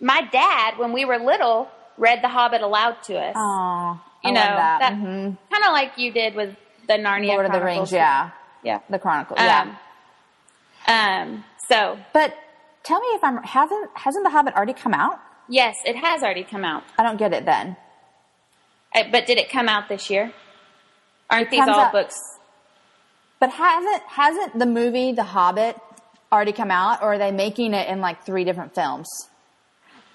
[0.00, 3.34] my dad when we were little read The Hobbit aloud to us.
[3.36, 4.78] Oh, you I know love that.
[4.80, 5.36] that Mhm.
[5.50, 6.56] kind of like you did with
[6.88, 7.92] the Narnia Lord of the Rings.
[7.92, 8.30] Yeah,
[8.62, 8.80] yeah.
[8.90, 9.36] the Chronicle.
[9.38, 9.74] Yeah.
[10.86, 11.44] Um, um.
[11.68, 12.36] So But
[12.82, 15.18] tell me if I'm hasn't hasn't the Hobbit already come out?
[15.48, 16.82] yes, it has already come out.
[16.98, 17.76] I don't get it then.
[18.94, 20.32] Uh, But did it come out this year?
[21.30, 22.18] Aren't It these all out- books?
[23.40, 25.76] But hasn't hasn't the movie The Hobbit
[26.32, 29.08] already come out, or are they making it in like three different films?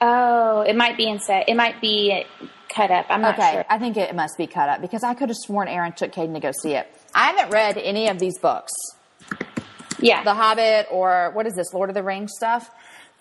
[0.01, 1.49] Oh, it might be in set.
[1.49, 2.26] It might be
[2.74, 3.06] cut up.
[3.10, 3.66] I'm not okay, sure.
[3.70, 6.34] I think it must be cut up because I could have sworn Aaron took Caden
[6.34, 6.88] to go see it.
[7.14, 8.72] I haven't read any of these books.
[10.00, 10.24] Yeah.
[10.24, 12.70] The Hobbit or what is this, Lord of the Rings stuff.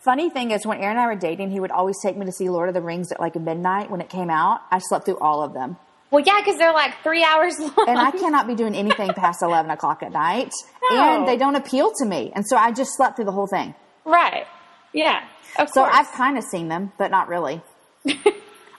[0.04, 2.32] Funny thing is, when Aaron and I were dating, he would always take me to
[2.32, 4.60] see Lord of the Rings at like midnight when it came out.
[4.70, 5.76] I slept through all of them.
[6.12, 7.74] well, yeah, because they're like three hours long.
[7.88, 10.52] And I cannot be doing anything past 11 o'clock at night.
[10.92, 11.16] No.
[11.18, 12.30] And they don't appeal to me.
[12.34, 13.74] And so I just slept through the whole thing.
[14.04, 14.46] right.
[14.92, 15.24] Yeah.
[15.58, 15.94] Of So course.
[15.94, 17.60] I've kind of seen them, but not really.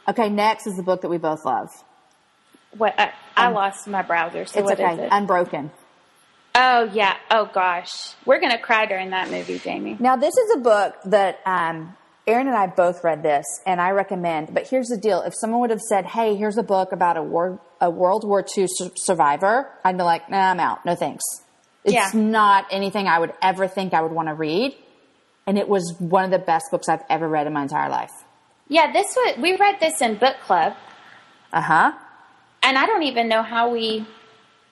[0.09, 1.69] okay, next is the book that we both love.
[2.77, 2.99] what?
[2.99, 4.45] I, I lost my browser.
[4.45, 5.03] So It's what is okay.
[5.03, 5.09] it?
[5.11, 5.71] Unbroken.
[6.55, 7.15] oh yeah.
[7.31, 9.95] Oh gosh, we're gonna cry during that movie, Jamie.
[9.99, 11.95] Now, this is a book that um,
[12.27, 14.53] Aaron and I both read this, and I recommend.
[14.53, 17.23] But here's the deal: if someone would have said, "Hey, here's a book about a
[17.23, 20.85] war, a World War II su- survivor," I'd be like, "Nah, I'm out.
[20.85, 21.23] No thanks."
[21.85, 22.09] It's Yeah.
[22.13, 24.75] not anything I would ever think I would want to read,
[25.47, 28.11] and it was one of the best books I've ever read in my entire life.
[28.69, 30.75] Yeah, this was we read this in book club,
[31.51, 31.91] Uh huh.
[32.63, 34.05] and I don't even know how we,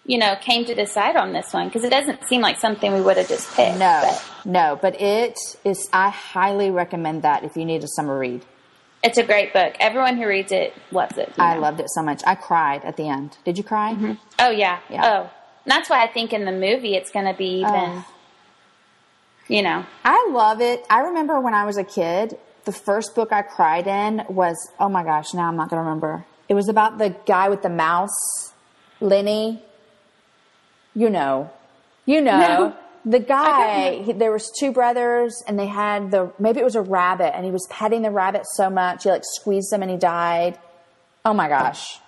[0.06, 3.02] you know, came to decide on this one because it doesn't seem like something we
[3.02, 3.78] would have just picked.
[3.80, 5.36] No, but- no, but it
[5.66, 5.90] is.
[5.92, 8.46] I highly recommend that if you need a summer read.
[9.04, 9.76] It's a great book.
[9.80, 11.30] Everyone who reads it loves it.
[11.38, 11.62] you I know.
[11.62, 12.22] loved it so much.
[12.26, 13.38] I cried at the end.
[13.46, 13.96] Did you cry?
[14.40, 14.80] Oh yeah.
[14.90, 15.02] Yeah.
[15.06, 15.22] Oh,
[15.66, 17.74] and that's why I think in the movie it's going to be even.
[17.74, 18.06] Oh.
[19.48, 19.86] You know.
[20.04, 20.86] I love it.
[20.90, 22.38] I remember when I was a kid,
[22.68, 25.84] the first book I cried in was, oh my gosh, now I'm not going to
[25.84, 26.26] remember.
[26.50, 28.54] It was about the guy with the mouse,
[29.00, 29.64] Lenny.
[30.94, 31.50] You know.
[32.06, 32.40] You know.
[32.40, 32.78] No.
[33.06, 36.82] The guy, he, there was two brothers and they had the, maybe it was a
[36.82, 39.98] rabbit and he was petting the rabbit so much, he like squeezed him and he
[39.98, 40.60] died.
[41.24, 42.00] Oh my gosh.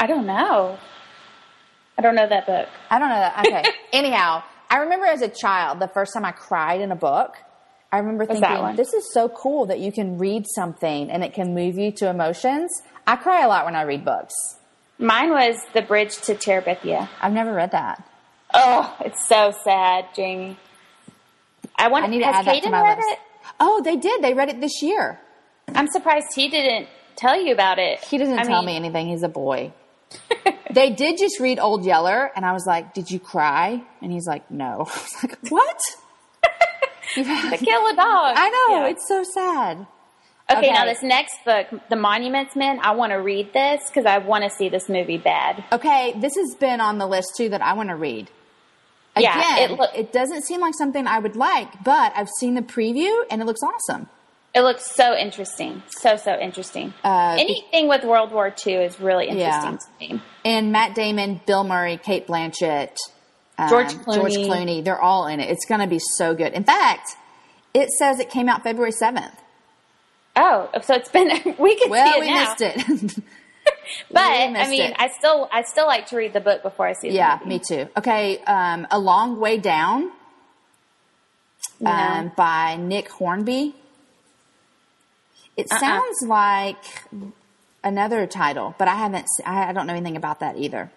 [0.00, 0.78] I don't know.
[1.96, 2.68] I don't know that book.
[2.90, 3.46] I don't know that.
[3.46, 3.64] Okay.
[3.92, 7.36] Anyhow, I remember as a child, the first time I cried in a book,
[7.92, 11.34] I remember that thinking, this is so cool that you can read something and it
[11.34, 12.70] can move you to emotions.
[13.06, 14.32] I cry a lot when I read books.
[14.98, 17.08] Mine was The Bridge to Terabithia.
[17.20, 18.02] I've never read that.
[18.54, 20.56] Oh, it's so sad, Jamie.
[21.76, 22.04] I want.
[22.04, 23.08] I need to has add that to Caden my read list.
[23.12, 23.18] it?
[23.60, 24.22] Oh, they did.
[24.22, 25.18] They read it this year.
[25.74, 28.00] I'm surprised he didn't tell you about it.
[28.04, 29.08] He doesn't I tell mean, me anything.
[29.08, 29.72] He's a boy.
[30.70, 34.26] they did just read Old Yeller, and I was like, "Did you cry?" And he's
[34.26, 35.80] like, "No." I was like, "What?"
[37.14, 38.34] To kill a dog.
[38.36, 38.86] I know Yeah.
[38.88, 39.86] it's so sad.
[40.50, 44.18] Okay, now this next book, The Monuments Men, I want to read this because I
[44.18, 45.64] want to see this movie bad.
[45.72, 48.28] Okay, this has been on the list too that I want to read.
[49.16, 52.62] Yeah, it look- it doesn't seem like something I would like, but I've seen the
[52.62, 54.08] preview and it looks awesome.
[54.54, 55.82] It looks so interesting.
[55.88, 56.92] So, so interesting.
[57.02, 59.66] Uh, Anything with World War II is really Yeah.
[59.66, 60.22] interesting to me.
[60.44, 62.96] And Matt Damon, Bill Murray, Cate Blanchett,
[63.62, 64.46] um, George George Clooney.
[64.48, 65.50] Clooney, they're all in it.
[65.50, 66.52] It's going to be so good.
[66.52, 67.16] In fact,
[67.74, 69.32] it says it came out February 7th.
[70.36, 72.48] Oh, so it's been, we can Well, see it we now.
[72.48, 73.24] missed it.
[74.10, 74.96] But, We I mean, it.
[74.98, 77.48] I still, I still like to read the book before I see the yeah, movie.
[77.48, 77.88] me too.
[77.96, 80.10] Okay, um, A Long Way Down
[81.78, 81.90] No.
[81.90, 83.74] um, by Nick Hornby.
[85.56, 85.78] It Uh-uh.
[85.78, 86.82] sounds like
[87.84, 89.26] another title, but I haven't.
[89.46, 90.90] I, I don't know anything about that either.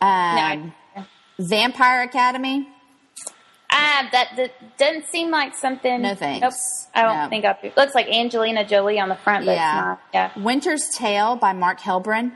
[0.00, 0.72] Um, I-
[1.38, 2.68] Vampire Academy.
[3.70, 6.02] Ah, that, that doesn't seem like something.
[6.02, 6.42] No thanks.
[6.42, 6.52] Nope.
[6.94, 7.28] I don't No.
[7.28, 7.72] think I'll be.
[7.76, 9.78] Looks like Angelina Jolie on the front, but yeah.
[9.78, 10.00] it's not.
[10.36, 10.42] Yeah.
[10.42, 12.32] Winter's Tale by Mark Helprin.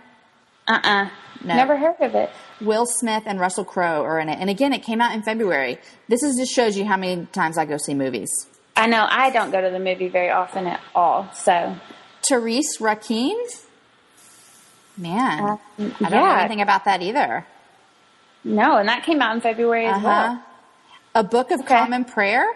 [0.67, 1.09] Uh uh
[1.45, 1.55] No.
[1.55, 2.31] Never heard of it.
[2.61, 4.39] Will Smith and Russell Crowe are in it.
[4.41, 5.79] And again, it came out in February.
[6.09, 8.31] This is just shows you how many times I go see movies.
[8.77, 11.31] I know I don't go to the movie very often at all.
[11.35, 11.77] So
[12.29, 13.37] Therese Raquin.
[14.97, 17.47] Man, Um, I don't know anything about that either.
[18.45, 20.07] No, and that came out in February as Uh-huh.
[20.07, 20.43] well.
[21.14, 21.68] A Book of Okay.
[21.78, 22.47] Common Prayer.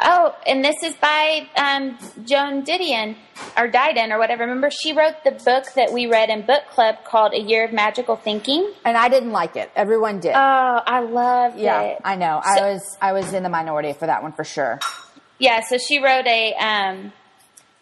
[0.00, 3.16] Oh, and this is by um, Joan Didion
[3.56, 4.44] or Didion or whatever.
[4.44, 7.72] Remember, she wrote the book that we read in book club called A Year of
[7.72, 8.72] Magical Thinking.
[8.84, 9.70] And I didn't like it.
[9.74, 10.34] Everyone did.
[10.34, 10.38] Oh,
[10.86, 11.96] I loved yeah, it.
[12.00, 12.40] Yeah, I know.
[12.44, 14.78] So- I was I was in the minority for that one for sure.
[15.38, 17.12] Yeah, so she wrote a um,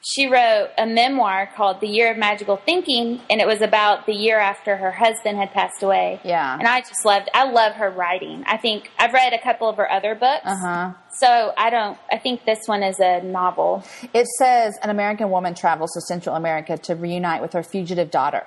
[0.03, 4.15] she wrote a memoir called The Year of Magical Thinking, and it was about the
[4.15, 6.21] year after her husband had passed away.
[6.25, 6.59] Yeah.
[6.59, 7.29] and I just loved.
[7.35, 8.43] I love her writing.
[8.47, 10.43] I think I've read a couple of her other books.
[10.45, 10.93] Uh huh.
[11.19, 11.99] So I don't.
[12.11, 13.85] I think this one is a novel.
[14.15, 18.47] It says an American woman travels to Central America to reunite with her fugitive daughter.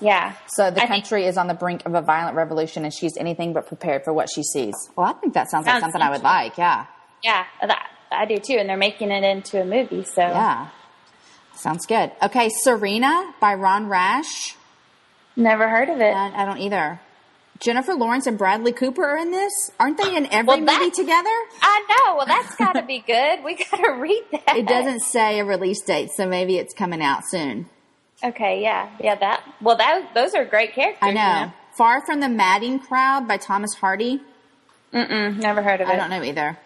[0.00, 0.34] Yeah.
[0.48, 3.16] So the I think- country is on the brink of a violent revolution, and she's
[3.16, 4.74] anything but prepared for what she sees.
[4.96, 6.56] Well, I think that sounds, like something I would like.
[6.58, 6.86] Yeah,
[7.22, 10.04] Yeah, that, I do too, and they're making it into a movie.
[10.04, 10.68] So yeah,
[11.54, 12.12] sounds good.
[12.22, 14.54] Okay, Serena by Ron Rash.
[15.36, 16.14] never heard of it.
[16.14, 17.00] I, I don't either.
[17.60, 19.52] Jennifer Lawrence and Bradley Cooper are in this.
[19.78, 21.28] Aren't they in every Well, that- movie together?
[21.60, 22.16] I know.
[22.16, 23.44] Well, that's got to be good.
[23.44, 24.56] We got to read that.
[24.56, 27.66] It doesn't say a release date, so maybe it's coming out soon.
[28.24, 28.62] Okay.
[28.62, 28.88] Yeah.
[29.00, 29.14] Yeah.
[29.14, 29.42] That.
[29.60, 30.98] Well, that those are great characters.
[31.02, 31.52] I you know.
[31.76, 34.20] Far from the Madding Crowd by Thomas Hardy.
[34.92, 35.92] Mm-mm, never heard of it.
[35.92, 36.58] I don't know either.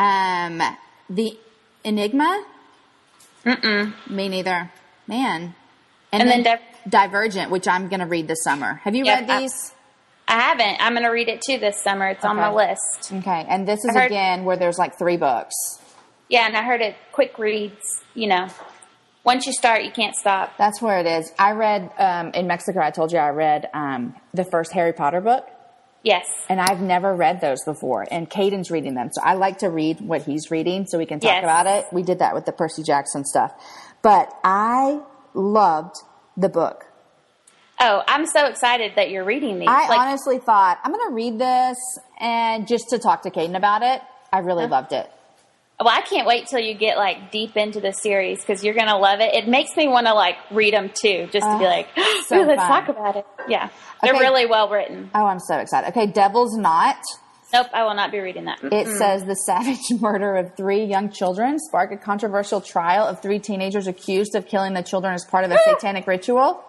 [0.00, 0.62] Um,
[1.08, 1.36] the
[1.84, 2.44] Enigma.
[3.44, 3.92] Mm-mm.
[4.10, 4.70] Me neither.
[5.06, 5.54] Man.
[6.12, 8.74] And then Div- Divergent, which I'm going to read this summer.
[8.84, 9.72] Have you Yep, read these?
[10.26, 10.76] I haven't.
[10.80, 12.08] I'm going to read it too this summer.
[12.08, 13.12] It's on my list.
[13.12, 13.46] okay.
[13.48, 15.54] And this is heard- again where there's like three books.
[16.28, 18.02] Yeah, and I heard it quick reads.
[18.14, 18.48] You know,
[19.24, 20.58] once you start, you can't stop.
[20.58, 21.32] That's where it is.
[21.38, 22.80] I read um, in Mexico.
[22.80, 25.48] I told you I read um, the first Harry Potter book,
[26.02, 26.26] Yes.
[26.48, 28.06] and I've never read those before.
[28.10, 31.20] And Caden's reading them, so I like to read what he's reading, so we can
[31.20, 31.42] talk Yes.
[31.44, 31.86] about it.
[31.92, 33.52] We did that with the Percy Jackson stuff,
[34.02, 35.00] but I
[35.34, 35.96] loved
[36.36, 36.84] the book.
[37.80, 39.68] Oh, I'm so excited that you're reading these.
[39.68, 41.76] I like, honestly thought I'm going to read this
[42.20, 44.00] and just to talk to Caden about it.
[44.32, 44.72] I really Uh-huh.
[44.74, 45.10] loved it.
[45.80, 48.88] Well, I can't wait till you get like deep into the series because you're going
[48.88, 49.34] to love it.
[49.34, 51.88] It makes me want to like read them too, just to be Oh, like,
[52.26, 52.68] so "Ooh, let's fun.
[52.68, 53.26] talk about it.
[53.48, 53.68] Yeah,
[54.02, 54.22] they're Okay.
[54.22, 55.10] really well written.
[55.14, 55.88] Oh, I'm so excited.
[55.90, 56.96] Okay, Devil's Knot
[57.50, 58.62] Nope, I will not be reading that.
[58.62, 58.98] It Mm-mm.
[58.98, 63.86] says the savage murder of three young children sparked a controversial trial of three teenagers
[63.86, 66.62] accused of killing the children as part of a satanic ritual.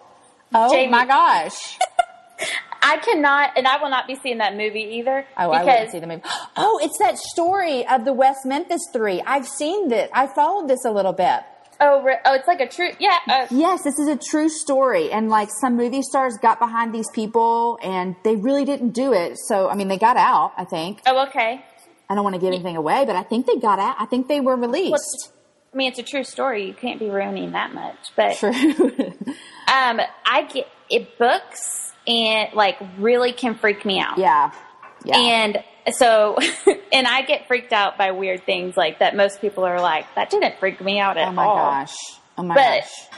[0.54, 0.90] Oh Jamie.
[0.90, 1.78] my gosh.
[2.82, 5.26] I cannot, and I will not be seeing that movie either.
[5.36, 6.22] Oh, I wouldn't see the movie.
[6.56, 9.20] Oh, it's that story of the West Memphis Three.
[9.22, 10.10] I've seen this.
[10.12, 11.40] I followed this a little bit.
[11.82, 12.90] Oh, re- oh, it's like a true.
[12.98, 13.16] Yeah.
[13.26, 15.10] Uh, Yes, this is a true story.
[15.10, 19.38] And like some movie stars got behind these people and they really didn't do it.
[19.48, 21.00] So, I mean, they got out, I think.
[21.06, 21.64] oh, okay.
[22.10, 23.96] I don't want to give anything away, but I think they got out.
[23.98, 25.32] I think they were released.
[25.72, 26.66] I mean, it's a true story.
[26.66, 27.96] You can't be ruining that much.
[28.16, 28.50] But True.
[28.52, 34.18] um, I get it books and like really can freak me out.
[34.18, 34.52] yeah.
[35.04, 35.16] Yeah.
[35.16, 36.36] And so,
[36.92, 39.16] and I get freaked out by weird things like that.
[39.16, 41.30] Most people are like, that didn't freak me out at all.
[41.30, 41.56] oh my all.
[41.56, 41.94] gosh.
[42.36, 43.08] Oh my But gosh.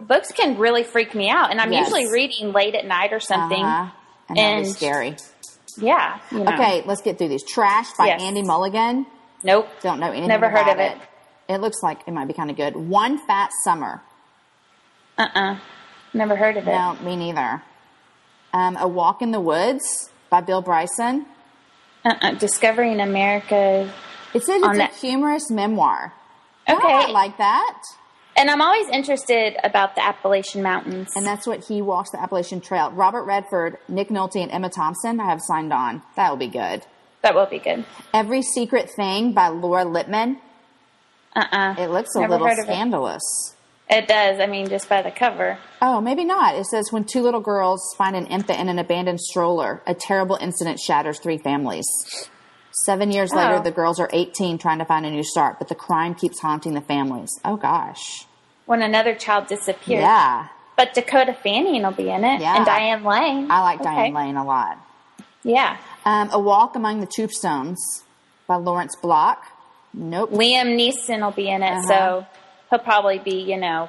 [0.00, 1.84] Books can really freak me out, and I'm Yes.
[1.90, 3.62] usually reading late at night or something.
[3.62, 3.90] Uh-huh.
[4.30, 5.16] And And- scary.
[5.78, 6.18] Yeah.
[6.30, 6.52] you know.
[6.54, 7.44] Okay, let's get through these.
[7.44, 8.22] Trash by Yes.
[8.22, 9.04] Andy Mulligan.
[9.42, 9.68] Nope.
[9.82, 10.96] Don't know anything Never heard of it.
[11.50, 12.74] It looks like it might be kind of good.
[12.76, 14.02] One Fat Summer.
[15.18, 15.56] Uh uh
[16.14, 16.72] Never heard of it.
[16.72, 17.62] No, me neither.
[18.52, 21.26] Um, a Walk in the Woods by Bill Bryson.
[22.04, 23.92] Uh uh Discovering America.
[24.34, 26.12] It says it's that- a humorous memoir.
[26.68, 26.78] Okay.
[26.88, 27.80] I like that.
[28.38, 31.08] And I'm always interested about the Appalachian Mountains.
[31.16, 32.90] And that's what he walks the Appalachian Trail.
[32.90, 36.02] Robert Redford, Nick Nolte, and Emma Thompson I have signed on.
[36.16, 36.84] That will be good.
[37.22, 37.84] that will be good.
[38.12, 40.38] Every Secret Thing by Laura Lippman.
[41.34, 43.54] Uh uh It looks a Never little scandalous.
[43.88, 44.40] It does.
[44.40, 45.58] I mean, just by the cover.
[45.80, 46.56] Oh, maybe not.
[46.56, 50.36] It says when two little girls find an infant in an abandoned stroller, a terrible
[50.40, 51.84] incident shatters three families.
[52.84, 53.62] Seven years later, Oh.
[53.62, 56.74] the girls are 18 trying to find a new start, but the crime keeps haunting
[56.74, 57.30] the families.
[57.44, 58.26] Oh, gosh.
[58.66, 60.00] When another child disappears.
[60.02, 60.48] Yeah.
[60.76, 62.40] But Dakota Fanning will be in it.
[62.40, 62.56] Yeah.
[62.56, 63.50] And Diane Lane.
[63.50, 63.88] I like Okay.
[63.94, 64.78] Diane Lane a lot.
[65.42, 65.78] Yeah.
[66.04, 68.02] Um, a Walk Among the Tombstones
[68.46, 69.44] by Lawrence Block.
[69.94, 70.32] Nope.
[70.32, 71.86] Liam Neeson will be in it, Uh-huh.
[71.88, 72.26] so
[72.76, 73.88] he'll probably be, you know,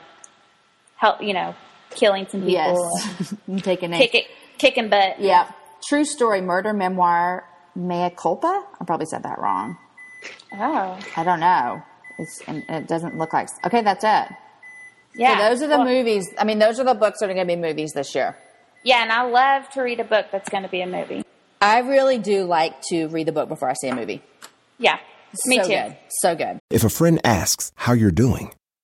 [0.95, 1.55] help, you know,
[1.91, 3.33] killing some people, Yes.
[3.63, 3.99] Take a name.
[4.01, 4.25] kick it,
[4.57, 5.19] kicking butt.
[5.19, 5.51] Yeah.
[5.87, 8.65] True story murder memoir Mea Culpa.
[8.79, 9.77] I probably said that wrong.
[10.53, 11.81] Oh, I don't know.
[12.17, 13.47] It's and it doesn't look like.
[13.65, 14.35] Okay, that's it.
[15.15, 15.37] yeah.
[15.37, 16.27] So those are the Well, movies.
[16.39, 18.35] I mean, those are the books that are going to be movies this year.
[18.83, 21.21] Yeah, and I love to read a book that's going to be a movie.
[21.61, 24.23] I really do like to read the book before I see a movie.
[24.79, 24.97] Yeah,
[25.45, 25.69] me so too.
[25.69, 25.97] Good.
[26.21, 26.59] So good.
[26.71, 28.53] If a friend asks how you're doing,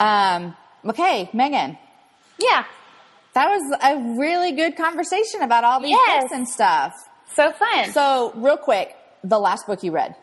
[0.00, 1.78] Um, okay, Meghan.
[2.38, 2.64] Yeah,
[3.34, 6.22] That was a really good conversation about all these Yes.
[6.24, 6.92] books and stuff.
[7.34, 7.92] so fun.
[7.92, 10.14] So, real quick, the last book you read.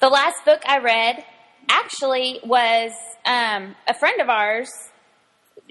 [0.00, 1.24] the last book I read
[1.68, 2.92] actually was
[3.24, 4.70] um, a friend of ours.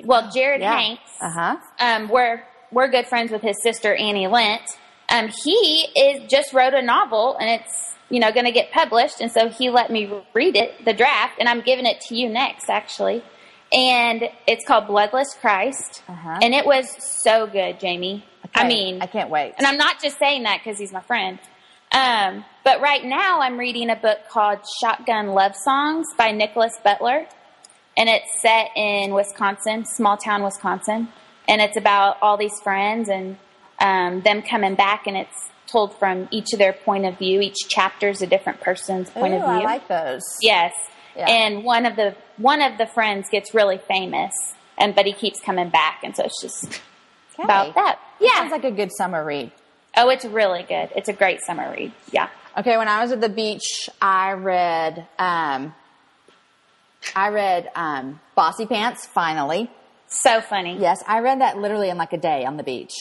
[0.04, 1.02] Well, Jared Hanks.
[1.22, 1.58] Uh huh.
[1.80, 4.64] um, we're we're good friends with his sister Annie Lent.
[5.08, 9.20] Um, he is just wrote a novel and it's you know going to get published,
[9.22, 12.30] and so he let me read it, the draft, and I'm giving it to you
[12.30, 13.24] next, actually.
[13.74, 16.40] And it's called Bloodless Christ, Uh-huh.
[16.42, 16.86] and it was
[17.24, 18.24] so good, Jamie.
[18.54, 19.54] I mean, I can't wait.
[19.58, 21.40] and I'm not just saying that because he's my friend.
[21.92, 27.26] Um, but right now, I'm reading a book called Shotgun Love Songs by Nickolas Butler,
[27.98, 31.10] and it's set in Wisconsin, small town Wisconsin,
[31.48, 33.38] and it's about all these friends and
[33.80, 37.42] um, them coming back, and it's told from each of their point of view.
[37.42, 39.62] Each chapter is a different person's point Ooh, of view.
[39.62, 40.22] I like those.
[40.42, 40.74] Yes.
[41.16, 41.30] Yeah.
[41.30, 44.34] And one of the one of the friends gets really famous,
[44.78, 46.82] and but he keeps coming back, and so it's just
[47.38, 47.44] Okay.
[47.44, 48.00] about that.
[48.20, 48.30] Yeah.
[48.36, 49.52] Sounds like a good summer read.
[49.98, 50.90] Oh, it's really good.
[50.96, 51.92] It's a great summer read.
[52.12, 52.30] Yeah.
[52.58, 55.74] Okay, when I was at the beach, I read um,
[57.16, 59.06] I read um, Bossypants.
[59.06, 59.70] Finally,
[60.08, 60.78] So funny.
[60.80, 62.94] yes, I read that literally in like a day on the beach.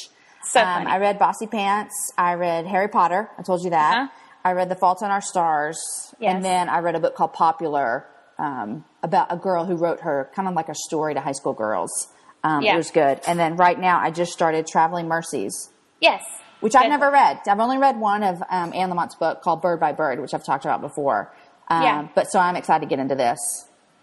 [0.47, 0.87] So um.
[0.87, 1.91] I read Bossypants.
[2.17, 3.29] I read Harry Potter.
[3.39, 3.97] I told you that.
[3.97, 4.09] Uh-huh.
[4.47, 5.79] I read The Fault in Our Stars.
[6.21, 6.35] Yes.
[6.35, 8.07] And then I read a book called Popular
[8.39, 11.55] um, about a girl who wrote her kind of like a story to high school
[11.55, 12.09] girls.
[12.43, 12.75] Um, Yeah.
[12.75, 13.21] It was good.
[13.27, 15.71] And then right now I just started Traveling Mercies,
[16.01, 16.23] yes.
[16.61, 17.41] which I've never read.
[17.49, 20.45] I've only read one of um, Anne Lamott's book called Bird by Bird, which I've
[20.45, 21.33] talked about before.
[21.69, 22.09] Um, Yeah.
[22.15, 23.39] But so I'm excited to get into this.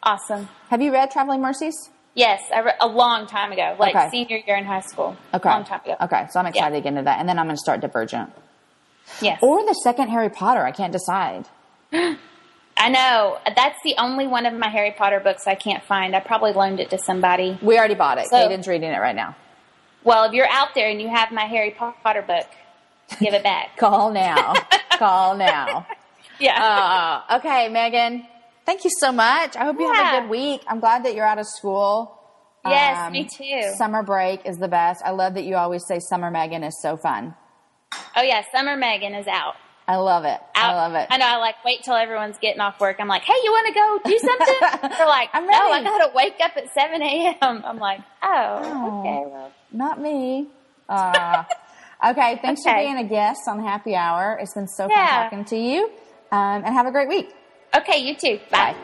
[0.01, 0.49] Awesome.
[0.69, 1.91] Have you read Traveling Mercies?
[2.14, 4.09] Yes, I re- a long time ago, like Okay.
[4.12, 5.16] senior year in high school.
[5.34, 5.49] Okay.
[5.49, 5.95] long time ago.
[6.01, 6.28] Okay.
[6.32, 6.80] So I'm excited Yeah.
[6.80, 7.20] to get into that.
[7.20, 8.32] And then I'm going to start Divergent.
[9.22, 10.64] Yes, Or the second Harry Potter.
[10.66, 11.47] I can't decide.
[12.78, 13.38] I know.
[13.55, 16.16] That's the only one of my Harry Potter books I can't find.
[16.16, 17.57] I probably loaned it to somebody.
[17.62, 18.28] We already bought it.
[18.28, 19.36] So- Caden's reading it right now.
[20.03, 22.47] Well, if you're out there and you have my Harry Potter book,
[23.20, 23.78] give it back.
[23.78, 24.53] Call now.
[24.97, 25.86] Call now.
[26.39, 27.22] yeah.
[27.30, 28.26] Uh, okay, Meghan.
[28.66, 29.55] Thank you so much.
[29.55, 30.62] I hope you have a good week.
[30.68, 32.18] I'm glad that you're out of school.
[32.66, 33.74] yes, Um, me too.
[33.78, 35.01] Summer break is the best.
[35.03, 37.34] I love that you always say Summer Meghan is so fun.
[38.16, 39.55] oh yeah, Summer Meghan is out.
[39.88, 40.39] I love it.
[40.55, 41.07] I love it.
[41.09, 41.26] I know.
[41.26, 42.97] I like wait till everyone's getting off work.
[42.99, 44.20] I'm like, hey, you want to go do
[44.80, 44.89] something?
[44.97, 47.64] They're like, I'm no, I gotta wake up at 7 a.m.
[47.66, 49.24] I'm like, oh, okay.
[49.30, 50.47] Well, Not me.
[50.88, 51.43] Uh,
[52.09, 54.38] okay, thanks for being a guest on Happy Hour.
[54.39, 55.86] It's been so fun talking to you.
[56.32, 57.34] Um, and have a great week.
[57.76, 58.39] Okay, you too.
[58.49, 58.76] Bye.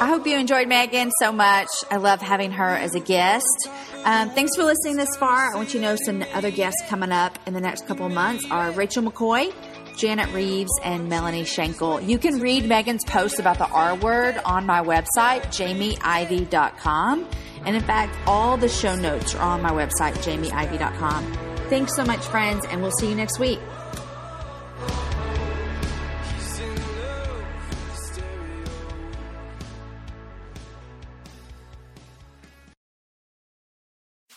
[0.00, 1.68] I hope you enjoyed Meghan so much.
[1.90, 3.68] I love having her as a guest.
[4.04, 5.52] Um, thanks for listening this far.
[5.52, 8.12] I want you to know some other guests coming up in the next couple of
[8.12, 9.52] months are Rachel McCoy,
[9.98, 12.00] Janet Reeves, and Melanie Schenkel.
[12.00, 17.28] You can read Meghan's post about the R word on my website, jamieivey.com.
[17.66, 21.32] And in fact, all the show notes are on my website, jamieivey.com.
[21.68, 23.58] Thanks so much, friends, and we'll see you next week.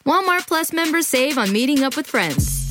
[0.04, 2.71] Walmart Plus members save on meeting up with friends.